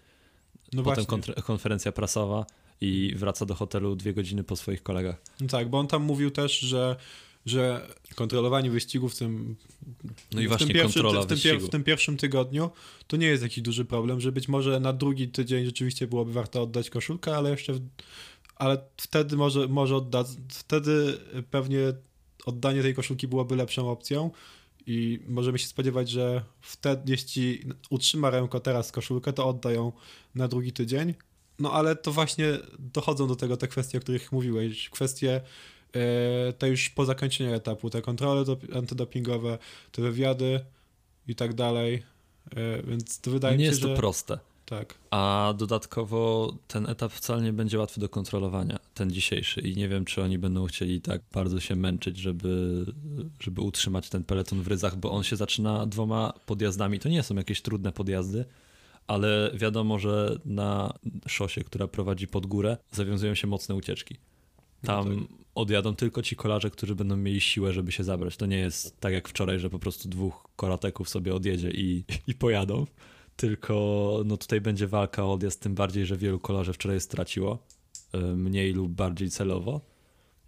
[0.73, 1.05] No potem
[1.45, 2.47] konferencja prasowa
[2.81, 5.17] i wraca do hotelu dwie godziny po swoich kolegach.
[5.41, 6.97] No tak, bo on tam mówił też, że,
[7.47, 9.57] że kontrolowanie wyścigów w tym,
[10.33, 11.67] No i w tym pierwszym, w tym, pier- wyścigu.
[11.67, 12.71] w tym pierwszym tygodniu
[13.07, 16.63] to nie jest jakiś duży problem, że być może na drugi tydzień rzeczywiście byłoby warto
[16.63, 17.81] oddać koszulkę, ale jeszcze w,
[18.57, 21.19] ale wtedy może, może odda, wtedy
[21.51, 21.79] pewnie
[22.47, 24.31] oddanie tej koszulki byłoby lepszą opcją
[24.87, 29.93] i możemy się spodziewać, że wtedy, jeśli utrzyma Remco teraz koszulkę, to oddają
[30.35, 31.15] na drugi tydzień.
[31.61, 34.91] No ale to właśnie dochodzą do tego te kwestie, o których mówiłeś.
[34.91, 35.41] Kwestie
[35.95, 39.59] e, te już po zakończeniu etapu, te kontrole dop- antydopingowe,
[39.93, 40.61] te wywiady
[41.29, 42.03] i tak dalej.
[42.57, 44.39] E, więc to wydaje nie mi się, jest to że proste.
[44.67, 44.95] tak.
[45.11, 49.61] A dodatkowo ten etap wcale nie będzie łatwy do kontrolowania, ten dzisiejszy.
[49.61, 52.85] I nie wiem, czy oni będą chcieli tak bardzo się męczyć, żeby,
[53.41, 56.99] żeby utrzymać ten peleton w ryzach, bo on się zaczyna dwoma podjazdami.
[56.99, 58.45] To nie są jakieś trudne podjazdy,
[59.11, 60.95] ale wiadomo, że na
[61.27, 64.17] szosie, która prowadzi pod górę, zawiązują się mocne ucieczki.
[64.83, 68.37] Tam No odjadą tylko ci kolarze, którzy będą mieli siłę, żeby się zabrać.
[68.37, 72.35] To nie jest tak jak wczoraj, że po prostu dwóch korateków sobie odjedzie i, i
[72.35, 72.87] pojadą.
[73.37, 77.59] Tylko no tutaj będzie walka o odjazd, tym bardziej, że wielu kolarzy wczoraj straciło,
[78.15, 79.81] y, mniej lub bardziej celowo.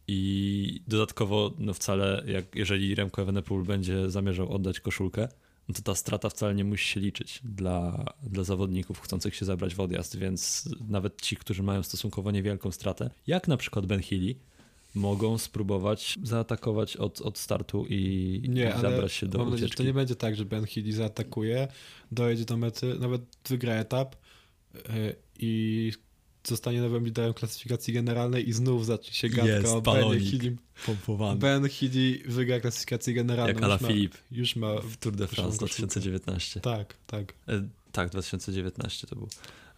[0.08, 5.41] I dodatkowo, no wcale, jak jeżeli Remco Evenepoel będzie zamierzał oddać koszulkę, no
[5.72, 9.80] to ta strata wcale nie musi się liczyć dla, dla zawodników chcących się zabrać w
[9.80, 14.34] odjazd, więc nawet ci, którzy mają stosunkowo niewielką stratę, jak na przykład Ben Healy,
[14.94, 19.76] mogą spróbować zaatakować od, od startu i, Nie, i zabrać się do mam nadzieję, ucieczki.
[19.76, 21.68] to nie będzie tak, że Ben Healy zaatakuje,
[22.12, 24.16] dojedzie do mety, nawet wygra etap
[24.74, 25.92] e, i
[26.44, 30.20] zostanie nowym liderem klasyfikacji generalnej i znów zacznie się gadka Jest o Benie.
[30.20, 30.56] Healy.
[30.86, 31.38] Pompowany.
[31.40, 33.48] Ben Healy wygra klasyfikację generalną.
[33.48, 34.80] Jak już Ala ma- Filip Już ma...
[34.80, 35.76] w Tour de France koszulkę.
[35.86, 36.60] 2019.
[36.60, 37.34] Tak, tak.
[37.48, 39.28] E, tak, 2019 to był.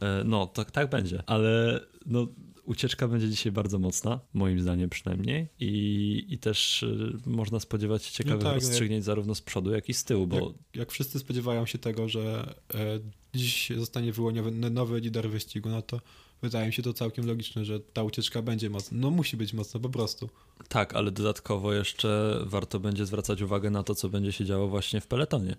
[0.01, 2.27] E, no, tak, tak będzie, ale no,
[2.65, 6.87] ucieczka będzie dzisiaj bardzo mocna, moim zdaniem przynajmniej i, i też e,
[7.31, 10.27] można spodziewać się ciekawych tak, no jak- rozstrzygnięć zarówno z przodu, jak i z tyłu,
[10.27, 10.45] bo Jak,
[10.75, 13.01] jak wszyscy spodziewają się tego, że e,
[13.35, 16.01] dziś zostanie wyłoniony nowy lider wyścigu, no to
[16.45, 18.99] wydaje mi się to całkiem logiczne, że ta ucieczka będzie mocna.
[19.01, 20.29] No musi być mocna po prostu.
[20.69, 25.01] tak, ale dodatkowo jeszcze warto będzie zwracać uwagę na to, co będzie się działo właśnie
[25.01, 25.57] w peletonie.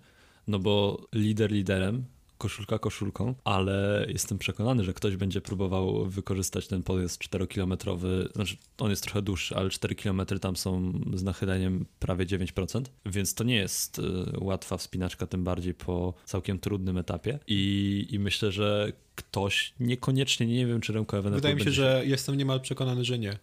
[0.48, 2.04] No bo lider liderem,
[2.38, 8.90] koszulka koszulką, ale jestem przekonany, że ktoś będzie próbował wykorzystać ten podjazd 4-kilometrowy, znaczy on
[8.90, 13.56] jest trochę dłuższy, ale 4 km tam są z nachyleniem prawie 9%, więc to nie
[13.56, 14.02] jest y,
[14.40, 20.66] łatwa wspinaczka, tym bardziej po całkiem trudnym etapie i, i myślę, że ktoś niekoniecznie, nie
[20.66, 23.38] wiem czy Remco Evenepoel Wydaje mi się, będzie że jestem niemal przekonany, że nie.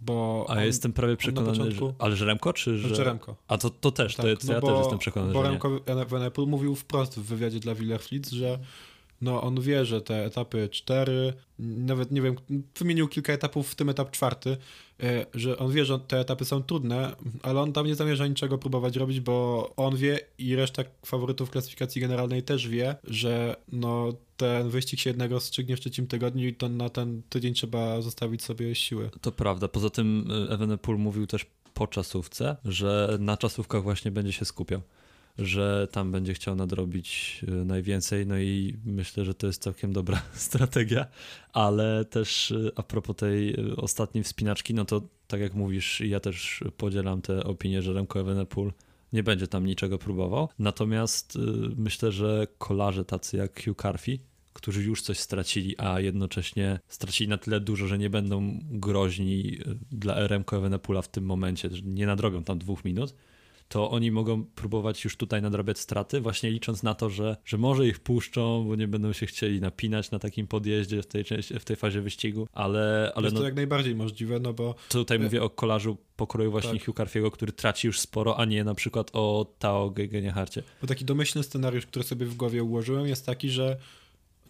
[0.00, 2.88] Bo A ja on- jestem prawie przekonany, początku- że, ale że Remko, czy że...
[2.88, 3.36] Znaczy Remco.
[3.48, 5.50] A to, to też, to, to ja też jestem przekonany, bo że.
[5.50, 8.58] Remco Evenepoel mówił wprost w wywiadzie dla Willer-Flitz, że
[9.20, 12.36] no on wie, że te etapy cztery, nawet nie wiem,
[12.78, 14.56] wymienił kilka etapów, w tym etap czwarty,
[15.02, 18.58] e, że on wie, że te etapy są trudne, ale on tam nie zamierza niczego
[18.58, 24.70] próbować robić, bo on wie i reszta faworytów klasyfikacji generalnej też wie, że no ten
[24.70, 28.74] wyścig się jednak rozstrzygnie w trzecim tygodniu i to na ten tydzień trzeba zostawić sobie
[28.74, 29.10] siły.
[29.20, 29.68] To prawda.
[29.68, 34.80] Poza tym y, Evenepoel mówił też po czasówce, że na czasówkach właśnie będzie się skupiał.
[35.40, 40.22] Że tam będzie chciał nadrobić y, najwięcej, no i myślę, że to jest całkiem dobra
[40.32, 41.06] strategia,
[41.52, 46.20] ale też y, a propos tej y, ostatniej wspinaczki, no to tak jak mówisz, ja
[46.20, 48.72] też podzielam tę opinię, że Remco Evenepoel
[49.12, 50.48] nie będzie tam niczego próbował.
[50.58, 51.38] Natomiast
[51.76, 54.18] myślę, że kolarze tacy jak Hugh Carthy,
[54.52, 59.58] którzy już coś stracili, a jednocześnie stracili na tyle dużo, że nie będą groźni
[59.92, 63.14] dla Remco Evenepoela w tym momencie, że nie nadrobią tam dwóch minut,
[63.70, 67.86] to oni mogą próbować już tutaj nadrabiać straty, właśnie licząc na to, że, że może
[67.86, 71.64] ich puszczą, bo nie będą się chcieli napinać na takim podjeździe w tej, części, w
[71.64, 75.42] tej fazie wyścigu, ale, ale jest no, to jak najbardziej możliwe, no bo tutaj mówię
[75.42, 76.84] o kolarzu pokroju właśnie Tak.
[76.84, 80.62] Hugh Carthy'ego, który traci już sporo, a nie na przykład o Tao Gegenharcie.
[80.80, 83.76] Bo taki domyślny scenariusz, który sobie w głowie ułożyłem, jest taki, że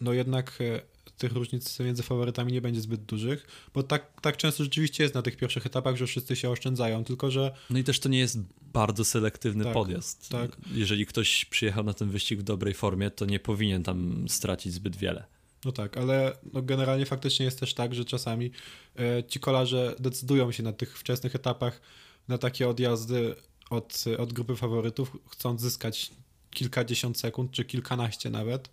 [0.01, 0.81] no jednak e,
[1.21, 5.21] tych różnic między faworytami nie będzie zbyt dużych, bo tak, tak często rzeczywiście jest na
[5.21, 8.39] tych pierwszych etapach, że wszyscy się oszczędzają, tylko że No i też to nie jest
[8.61, 10.29] bardzo selektywny Tak, podjazd.
[10.29, 10.57] tak.
[10.73, 14.95] Jeżeli ktoś przyjechał na ten wyścig w dobrej formie, to nie powinien tam stracić zbyt
[14.95, 15.23] wiele.
[15.65, 18.51] no tak, ale no generalnie faktycznie jest też tak, że czasami
[18.99, 21.81] e, ci kolarze decydują się na tych wczesnych etapach
[22.27, 23.35] na takie odjazdy
[23.69, 26.11] od, od grupy faworytów, chcąc zyskać
[26.51, 28.69] kilkadziesiąt sekund, czy kilkanaście nawet,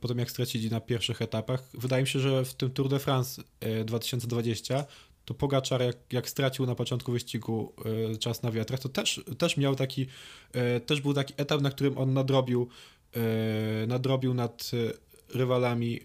[0.00, 1.62] po tym jak stracili na pierwszych etapach.
[1.74, 4.84] Wydaje mi się, że w tym Tour de France e, 2020
[5.24, 7.72] to Pogaczar jak, jak stracił na początku wyścigu
[8.12, 10.06] e, czas na wiatrach, to też, też miał taki,
[10.52, 12.68] e, też był taki etap, na którym on nadrobił,
[13.16, 16.00] e, nadrobił nad e, rywalami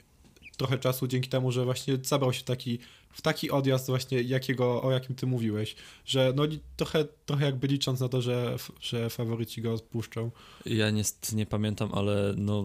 [0.57, 2.79] trochę czasu dzięki temu, że właśnie zabrał się taki,
[3.13, 6.43] w taki odjazd właśnie, jakiego, o jakim ty mówiłeś, że no
[6.77, 10.31] trochę, trochę jakby licząc na to, że, że faworyci go odpuszczą.
[10.65, 12.63] Ja niestety nie pamiętam, ale no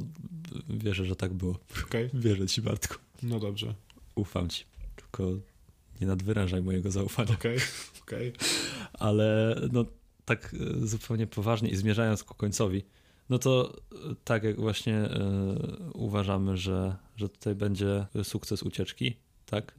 [0.69, 1.59] wierzę, że tak było.
[1.85, 2.95] Okej, Wierzę ci, Bartku.
[3.23, 3.75] no dobrze.
[4.15, 4.65] Ufam ci.
[4.97, 5.33] Tylko
[6.01, 7.33] nie nadwyrężaj mojego zaufania.
[7.35, 7.59] Okej,
[8.03, 8.33] okej.
[8.93, 9.85] Ale no
[10.25, 12.85] tak e, zupełnie poważnie i zmierzając ku końcowi,
[13.31, 15.57] no to e, tak jak właśnie e,
[15.95, 19.17] uważamy, że, że tutaj będzie sukces ucieczki,
[19.47, 19.75] tak?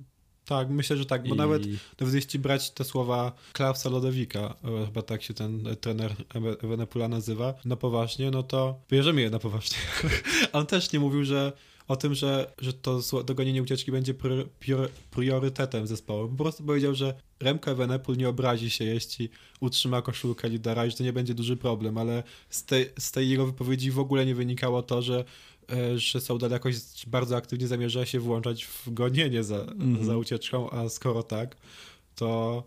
[0.45, 1.63] Tak, myślę, że tak, bo I- nawet,
[1.99, 7.07] nawet jeśli brać te słowa Klausa Lodewika, e, chyba tak się ten trener Ewe- Ewenepula
[7.07, 9.77] nazywa, na poważnie, no to bierzemy je na poważnie.
[10.53, 11.51] On też nie mówił, że
[11.87, 16.29] o tym, że, że to dogonienie ucieczki będzie prior- prior- priorytetem zespołu.
[16.29, 19.29] Po prostu powiedział, że Remco Ewenepul nie obrazi się, jeśli
[19.59, 23.29] utrzyma koszulkę lidera i że to nie będzie duży problem, ale z tej, z tej
[23.29, 25.25] jego wypowiedzi w ogóle nie wynikało to, że
[25.95, 26.75] że Soudal jakoś
[27.07, 30.05] bardzo aktywnie zamierza się włączać w gonienie za, Mhm.
[30.05, 31.55] za ucieczką, a skoro tak,
[32.15, 32.63] to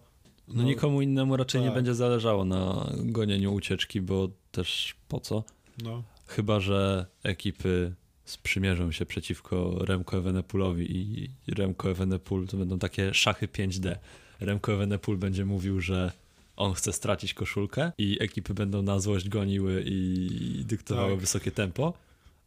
[0.48, 1.74] No, nikomu innemu raczej nie tak.
[1.74, 5.44] będzie zależało na gonieniu ucieczki, bo też po co?
[5.82, 7.94] no, Chyba, że ekipy
[8.24, 13.96] sprzymierzą się przeciwko Remco Evenepoelowi i Remco Evenepoel to będą takie szachy 5D.
[14.40, 16.12] Remco Evenepoel będzie mówił, że
[16.56, 20.28] on chce stracić koszulkę i ekipy będą na złość goniły i
[20.66, 21.20] dyktowały Tak.
[21.20, 21.92] wysokie tempo,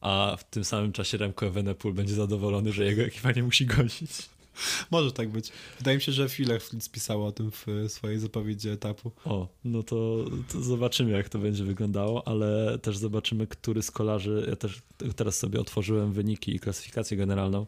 [0.01, 4.29] a w tym samym czasie Remco Evenepoel będzie zadowolony, że jego ekipa nie musi gonić.
[4.91, 5.51] może tak być.
[5.77, 9.11] Wydaje mi się, że Filler Flitz pisał o tym w swojej zapowiedzi etapu.
[9.25, 14.45] O, no to, to zobaczymy, jak to będzie wyglądało, ale też zobaczymy, który z kolarzy.
[14.49, 14.81] Ja też
[15.15, 17.65] teraz sobie otworzyłem wyniki i klasyfikację generalną.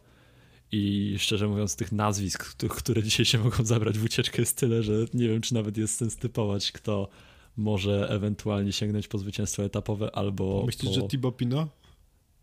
[0.72, 4.82] I szczerze mówiąc, tych nazwisk, któ- które dzisiaj się mogą zabrać w ucieczkę, jest tyle,
[4.82, 7.08] że nie wiem, czy nawet jest sens typować, kto
[7.56, 10.62] może ewentualnie sięgnąć po zwycięstwo etapowe albo.
[10.66, 11.00] Myślisz, po...
[11.00, 11.68] że Thibaut Pinot?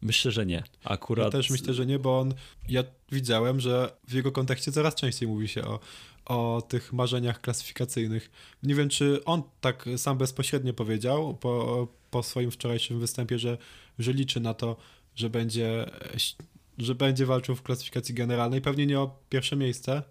[0.02, 0.64] Myślę, że nie.
[0.84, 1.26] Akurat.
[1.26, 2.34] Ja też myślę, że nie, bo on,
[2.70, 5.80] ja widziałem, że w jego kontekście coraz częściej mówi się o,
[6.26, 8.32] o tych marzeniach klasyfikacyjnych.
[8.64, 13.58] Nie wiem, czy on tak sam bezpośrednio powiedział po, po swoim wczorajszym występie, że,
[13.99, 14.78] że liczy na to,
[15.16, 15.91] że będzie,
[16.78, 18.62] że będzie walczył w klasyfikacji generalnej.
[18.62, 20.04] Pewnie nie o pierwsze miejsce,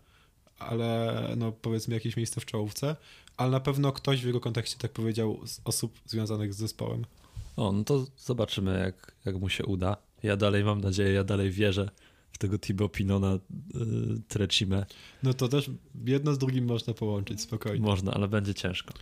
[0.59, 2.97] ale no powiedzmy jakieś miejsce w czołówce,
[3.37, 7.05] ale na pewno ktoś w jego kontekście tak powiedział z osób związanych z zespołem.
[7.57, 9.97] O, no to zobaczymy, jak, jak mu się uda.
[10.23, 11.89] Ja dalej mam nadzieję, ja dalej wierzę
[12.33, 13.39] w tego Thibaut Pinona y,
[14.29, 14.87] Trecime.
[15.23, 15.71] No to też
[16.05, 17.87] jedno z drugim można połączyć spokojnie.
[17.87, 18.95] Można, ale będzie ciężko.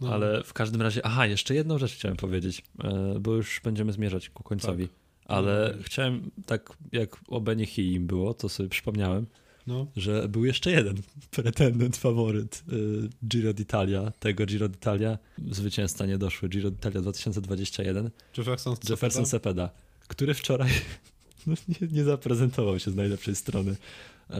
[0.00, 0.12] No.
[0.14, 4.30] Ale w każdym razie, aha, jeszcze jedną rzecz chciałem powiedzieć, e, bo już będziemy zmierzać
[4.30, 4.88] ku końcowi.
[5.24, 5.82] Ale No.
[5.82, 9.26] chciałem, tak jak o Benie im było, to sobie przypomniałem,
[9.66, 10.96] No, że był jeszcze jeden
[11.36, 15.18] pretendent, faworyt y, Giro d'Italia, tego Giro d'Italia.
[15.50, 19.70] Zwycięzca nie doszły, Giro d'Italia 2021, Jefferson Jefferson Cepeda,
[20.08, 20.70] który wczoraj
[21.46, 23.70] no, nie, nie zaprezentował się z najlepszej strony.
[23.70, 24.34] Y,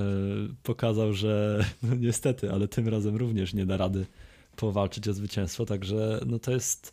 [0.63, 4.07] pokazał, że no, niestety, ale tym razem również nie da rady
[4.57, 6.93] powalczyć o zwycięstwo, także no to jest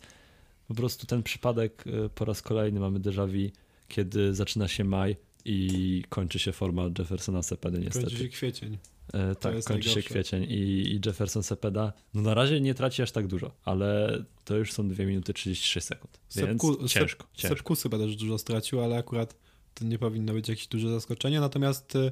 [0.68, 3.50] po prostu ten przypadek y, po raz kolejny mamy déjà vu,
[3.88, 8.06] kiedy zaczyna się maj i kończy się forma Jeffersona Cepedy niestety.
[8.06, 8.78] Kończy się kwiecień.
[9.12, 10.02] E, tak, kończy się najgorsze.
[10.02, 10.54] kwiecień i,
[10.94, 14.88] i Jefferson Cepeda, no na razie nie traci aż tak dużo, ale to już są
[14.88, 17.56] 2 minuty 36 sekund, więc Sepku- ciężko, Sep, ciężko.
[17.56, 19.36] Sepkus chyba też dużo stracił, ale akurat
[19.74, 21.40] to nie powinno być jakieś duże zaskoczenie.
[21.40, 22.10] Natomiast y,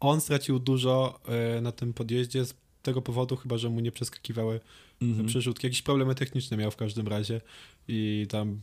[0.00, 1.20] on stracił dużo
[1.58, 4.60] y, na tym podjeździe z tego powodu, chyba że mu nie przeskakiwały
[5.02, 5.26] Mhm.
[5.28, 5.66] przerzutki.
[5.66, 7.40] Jakieś problemy techniczne miał w każdym razie
[7.88, 8.60] i tam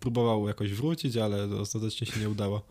[0.00, 2.62] próbował jakoś wrócić, ale ostatecznie się nie udało.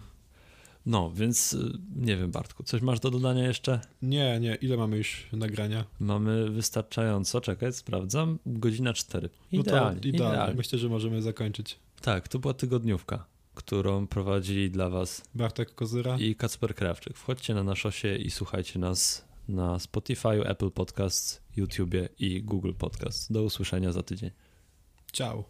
[0.90, 3.80] No, więc y, nie wiem Bartku, coś masz do dodania jeszcze?
[4.02, 5.86] Nie, nie, ile mamy już nagrania?
[6.00, 9.30] Mamy wystarczająco, czekaj, sprawdzam, godzina 4.
[9.52, 10.34] No to Idealnie, idealnie.
[10.36, 10.56] idealnie.
[10.56, 11.80] Myślę, że możemy zakończyć.
[12.02, 13.26] Tak, to była tygodniówka,
[13.56, 16.18] którą prowadzili dla was Bartek Kozyra.
[16.18, 17.18] i Kacper Krawczyk.
[17.18, 23.32] Wchodźcie na naszosie i słuchajcie nas na Spotify, Apple Podcasts, YouTubie i Google Podcasts.
[23.32, 24.32] Do usłyszenia za tydzień.
[25.14, 25.44] Ciao.